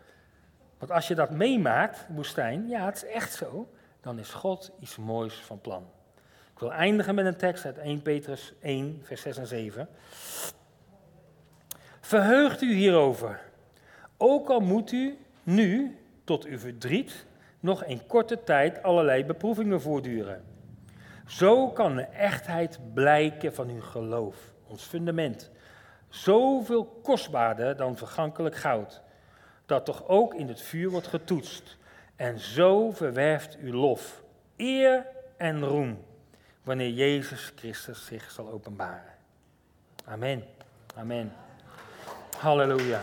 Want 0.79 0.91
als 0.91 1.07
je 1.07 1.15
dat 1.15 1.29
meemaakt, 1.29 2.05
woestijn, 2.09 2.67
ja, 2.67 2.85
het 2.85 2.95
is 2.95 3.05
echt 3.05 3.33
zo, 3.33 3.69
dan 4.01 4.19
is 4.19 4.29
God 4.29 4.71
iets 4.79 4.97
moois 4.97 5.33
van 5.35 5.61
plan. 5.61 5.87
Ik 6.53 6.59
wil 6.59 6.73
eindigen 6.73 7.15
met 7.15 7.25
een 7.25 7.37
tekst 7.37 7.65
uit 7.65 7.77
1 7.77 8.01
Petrus 8.01 8.53
1, 8.61 8.99
vers 9.03 9.21
6 9.21 9.37
en 9.37 9.47
7. 9.47 9.89
Verheugt 12.01 12.61
u 12.61 12.73
hierover, 12.73 13.41
ook 14.17 14.49
al 14.49 14.59
moet 14.59 14.91
u 14.91 15.17
nu 15.43 15.97
tot 16.23 16.45
uw 16.45 16.59
verdriet 16.59 17.25
nog 17.59 17.85
een 17.85 18.05
korte 18.07 18.43
tijd 18.43 18.83
allerlei 18.83 19.25
beproevingen 19.25 19.81
voortduren. 19.81 20.43
Zo 21.25 21.69
kan 21.69 21.95
de 21.95 22.01
echtheid 22.01 22.79
blijken 22.93 23.53
van 23.53 23.69
uw 23.69 23.81
geloof, 23.81 24.35
ons 24.67 24.83
fundament. 24.83 25.51
Zoveel 26.09 26.85
kostbaarder 26.85 27.75
dan 27.75 27.97
vergankelijk 27.97 28.55
goud, 28.55 29.01
dat 29.69 29.85
toch 29.85 30.07
ook 30.07 30.33
in 30.33 30.47
het 30.47 30.61
vuur 30.61 30.89
wordt 30.89 31.07
getoetst. 31.07 31.77
En 32.15 32.39
zo 32.39 32.91
verwerft 32.91 33.57
uw 33.57 33.73
lof, 33.73 34.21
eer 34.57 35.05
en 35.37 35.63
roem, 35.63 36.05
wanneer 36.63 36.89
Jezus 36.89 37.51
Christus 37.55 38.05
zich 38.05 38.31
zal 38.31 38.51
openbaren. 38.51 39.13
Amen. 40.05 40.43
Amen. 40.95 41.33
Halleluja. 42.37 43.01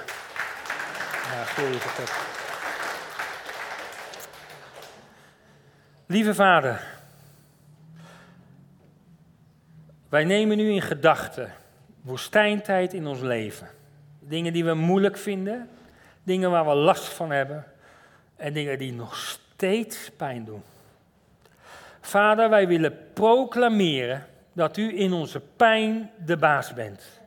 Lieve 6.06 6.34
Vader, 6.34 6.86
wij 10.08 10.24
nemen 10.24 10.56
nu 10.56 10.70
in 10.70 10.82
gedachten 10.82 11.52
woestijntijd 12.00 12.92
in 12.92 13.06
ons 13.06 13.20
leven. 13.20 13.68
Dingen 14.20 14.52
die 14.52 14.64
we 14.64 14.74
moeilijk 14.74 15.16
vinden, 15.16 15.68
dingen 16.26 16.50
waar 16.50 16.66
we 16.66 16.74
last 16.74 17.04
van 17.04 17.30
hebben 17.30 17.64
en 18.36 18.52
dingen 18.52 18.78
die 18.78 18.92
nog 18.92 19.16
steeds 19.16 20.10
pijn 20.16 20.44
doen. 20.44 20.62
Vader, 22.00 22.50
wij 22.50 22.68
willen 22.68 22.98
proclameren 23.12 24.26
dat 24.52 24.76
u 24.76 24.98
in 24.98 25.12
onze 25.12 25.40
pijn 25.56 26.10
de 26.24 26.36
baas 26.36 26.74
bent. 26.74 27.20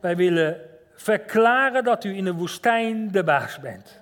Wij 0.00 0.16
willen 0.16 0.60
verklaren 0.94 1.84
dat 1.84 2.04
u 2.04 2.16
in 2.16 2.24
de 2.24 2.32
woestijn 2.32 3.10
de 3.10 3.24
baas 3.24 3.60
bent. 3.60 4.00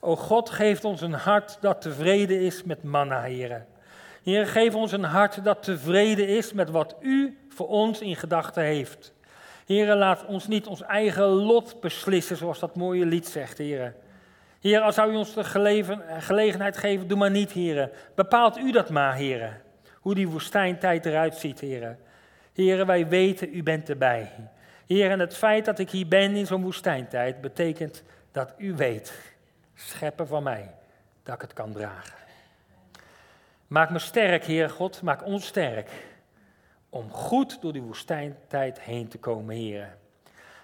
O 0.00 0.16
God, 0.16 0.50
geeft 0.50 0.84
ons 0.84 1.00
een 1.00 1.12
hart 1.12 1.58
dat 1.60 1.80
tevreden 1.80 2.40
is 2.40 2.62
met 2.62 2.82
manna, 2.82 3.22
heren. 3.22 3.66
Heer, 4.22 4.46
geef 4.46 4.74
ons 4.74 4.92
een 4.92 5.04
hart 5.04 5.44
dat 5.44 5.62
tevreden 5.62 6.28
is 6.28 6.52
met 6.52 6.70
wat 6.70 6.96
u 7.00 7.38
voor 7.48 7.68
ons 7.68 8.00
in 8.00 8.16
gedachten 8.16 8.62
heeft. 8.62 9.13
Heer, 9.64 9.94
laat 9.94 10.24
ons 10.24 10.46
niet 10.46 10.66
ons 10.66 10.82
eigen 10.82 11.24
lot 11.24 11.80
beslissen, 11.80 12.36
zoals 12.36 12.58
dat 12.58 12.76
mooie 12.76 13.06
lied 13.06 13.28
zegt, 13.28 13.58
Heer. 13.58 13.94
Heer, 14.60 14.80
als 14.80 14.94
zou 14.94 15.12
u 15.12 15.16
ons 15.16 15.34
de 15.34 15.44
gelegenheid 16.18 16.76
geven, 16.76 17.08
doe 17.08 17.18
maar 17.18 17.30
niet, 17.30 17.52
Heer. 17.52 17.90
Bepaalt 18.14 18.58
u 18.58 18.72
dat 18.72 18.90
maar, 18.90 19.14
Heer. 19.14 19.60
Hoe 20.00 20.14
die 20.14 20.28
woestijntijd 20.28 21.06
eruit 21.06 21.34
ziet, 21.34 21.60
Heer. 21.60 21.96
Heer, 22.52 22.86
wij 22.86 23.08
weten, 23.08 23.56
u 23.56 23.62
bent 23.62 23.88
erbij. 23.88 24.30
Heer, 24.86 25.10
en 25.10 25.20
het 25.20 25.36
feit 25.36 25.64
dat 25.64 25.78
ik 25.78 25.90
hier 25.90 26.08
ben 26.08 26.36
in 26.36 26.46
zo'n 26.46 26.62
woestijntijd, 26.62 27.40
betekent 27.40 28.02
dat 28.32 28.52
u 28.56 28.74
weet 28.74 29.12
scheppen 29.74 30.26
van 30.26 30.42
mij, 30.42 30.70
dat 31.22 31.34
ik 31.34 31.40
het 31.40 31.52
kan 31.52 31.72
dragen. 31.72 32.14
Maak 33.66 33.90
me 33.90 33.98
sterk, 33.98 34.44
Heer 34.44 34.70
God, 34.70 35.02
maak 35.02 35.24
ons 35.24 35.46
sterk, 35.46 35.90
om 36.94 37.10
goed 37.10 37.60
door 37.60 37.72
die 37.72 37.82
woestijntijd 37.82 38.80
heen 38.80 39.08
te 39.08 39.18
komen, 39.18 39.54
Heer. 39.54 39.96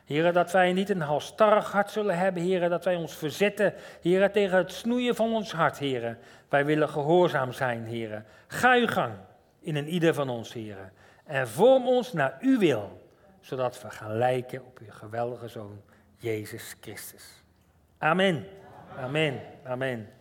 Heer, 0.04 0.32
dat 0.32 0.52
wij 0.52 0.72
niet 0.72 0.90
een 0.90 1.00
halstarrig 1.00 1.72
hart 1.72 1.90
zullen 1.90 2.18
hebben, 2.18 2.42
Heer, 2.42 2.68
dat 2.68 2.84
wij 2.84 2.96
ons 2.96 3.16
verzetten, 3.16 3.74
Heer, 4.00 4.30
tegen 4.30 4.58
het 4.58 4.72
snoeien 4.72 5.14
van 5.14 5.34
ons 5.34 5.52
hart, 5.52 5.78
Heer. 5.78 6.18
Wij 6.48 6.64
willen 6.64 6.88
gehoorzaam 6.88 7.52
zijn, 7.52 7.84
Heer. 7.84 8.24
Ga 8.46 8.74
uw 8.74 8.86
gang 8.86 9.12
in 9.60 9.76
een 9.76 9.88
ieder 9.88 10.14
van 10.14 10.28
ons, 10.28 10.52
Heer. 10.52 10.92
En 11.24 11.48
vorm 11.48 11.86
ons 11.86 12.12
naar 12.12 12.36
uw 12.40 12.58
wil, 12.58 13.10
zodat 13.40 13.82
we 13.82 13.90
gaan 13.90 14.16
lijken 14.16 14.64
op 14.64 14.78
uw 14.78 14.90
geweldige 14.90 15.48
Zoon, 15.48 15.80
Jezus 16.16 16.76
Christus. 16.80 17.42
Amen. 17.98 18.46
Amen. 18.96 19.40
Amen. 19.64 20.19